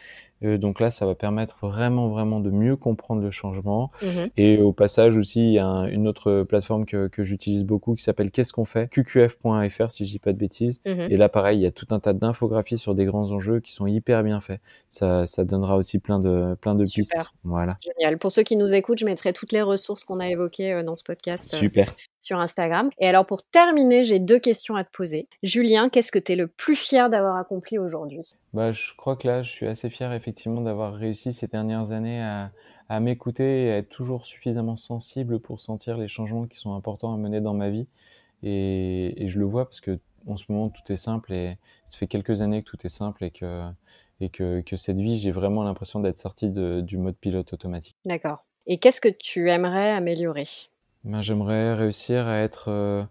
[0.44, 3.90] Euh, donc là, ça va permettre vraiment, vraiment de mieux comprendre le changement.
[4.02, 7.94] Mmh et au passage aussi, il y a une autre plateforme que, que j'utilise beaucoup
[7.94, 8.88] qui s'appelle Qu'est-ce qu'on fait?
[8.90, 10.80] QQF.fr si je dis pas de bêtises.
[10.86, 13.60] Mmh et là, pareil, il y a tout un tas d'infographies sur des grands enjeux
[13.60, 14.60] qui sont hyper bien faits.
[14.88, 17.32] Ça, ça donnera aussi plein de, plein de pistes.
[17.44, 17.76] Voilà.
[17.82, 18.18] Génial.
[18.18, 20.96] Pour ceux qui nous écoutent, je mettrai toutes les ressources qu'on a évoquées euh, dans
[20.96, 21.54] ce podcast.
[21.54, 22.90] Euh, Super sur Instagram.
[22.98, 25.28] Et alors pour terminer, j'ai deux questions à te poser.
[25.42, 28.22] Julien, qu'est-ce que tu es le plus fier d'avoir accompli aujourd'hui?
[28.52, 32.22] Bah, Je crois que là, je suis assez fier effectivement d'avoir réussi ces dernières années
[32.22, 32.52] à,
[32.88, 37.14] à m'écouter et à être toujours suffisamment sensible pour sentir les changements qui sont importants
[37.14, 37.86] à mener dans ma vie.
[38.42, 41.56] Et, et je le vois parce que en ce moment, tout est simple et
[41.86, 43.64] ça fait quelques années que tout est simple et que,
[44.20, 47.96] et que, que cette vie, j'ai vraiment l'impression d'être sorti de, du mode pilote automatique.
[48.04, 48.44] D'accord.
[48.66, 50.46] Et qu'est-ce que tu aimerais améliorer?
[51.04, 53.04] Ben, j'aimerais réussir à être euh,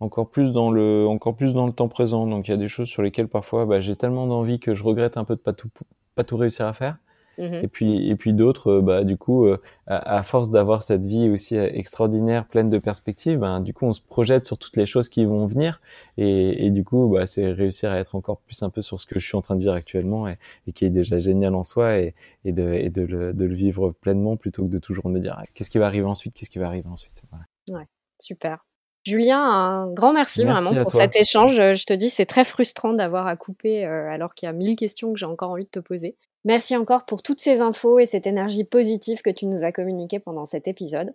[0.00, 2.26] encore plus dans le encore plus dans le temps présent.
[2.26, 4.82] Donc il y a des choses sur lesquelles parfois bah, j'ai tellement d'envie que je
[4.84, 5.70] regrette un peu de pas tout
[6.14, 6.96] pas tout réussir à faire.
[7.38, 11.06] Mmh et puis, et puis d'autres, euh, bah, du coup, euh, à, force d'avoir cette
[11.06, 14.76] vie aussi euh, extraordinaire, pleine de perspectives, ben, du coup, on se projette sur toutes
[14.76, 15.80] les choses qui vont venir.
[16.16, 19.06] Et, et du coup, bah, c'est réussir à être encore plus un peu sur ce
[19.06, 21.64] que je suis en train de vivre actuellement et, et qui est déjà génial en
[21.64, 22.14] soi et,
[22.44, 25.36] et, de, et de, le, de, le, vivre pleinement plutôt que de toujours me dire
[25.38, 27.22] ah, qu'est-ce qui va arriver ensuite, qu'est-ce qui va arriver ensuite.
[27.30, 27.46] Voilà.
[27.80, 27.86] Ouais,
[28.20, 28.64] super.
[29.04, 31.56] Julien, un grand merci, vraiment pour cet échange.
[31.56, 35.12] Je te dis, c'est très frustrant d'avoir à couper alors qu'il y a mille questions
[35.12, 36.16] que j'ai encore envie de te poser.
[36.46, 40.18] Merci encore pour toutes ces infos et cette énergie positive que tu nous as communiquée
[40.18, 41.14] pendant cet épisode.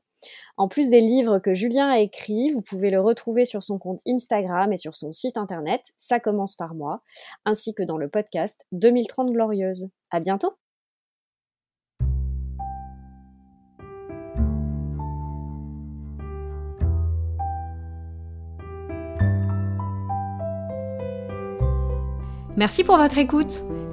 [0.58, 4.02] En plus des livres que Julien a écrits, vous pouvez le retrouver sur son compte
[4.08, 7.02] Instagram et sur son site internet, ça commence par moi,
[7.46, 9.90] ainsi que dans le podcast 2030 Glorieuse.
[10.10, 10.54] À bientôt!
[22.58, 23.64] Merci pour votre écoute.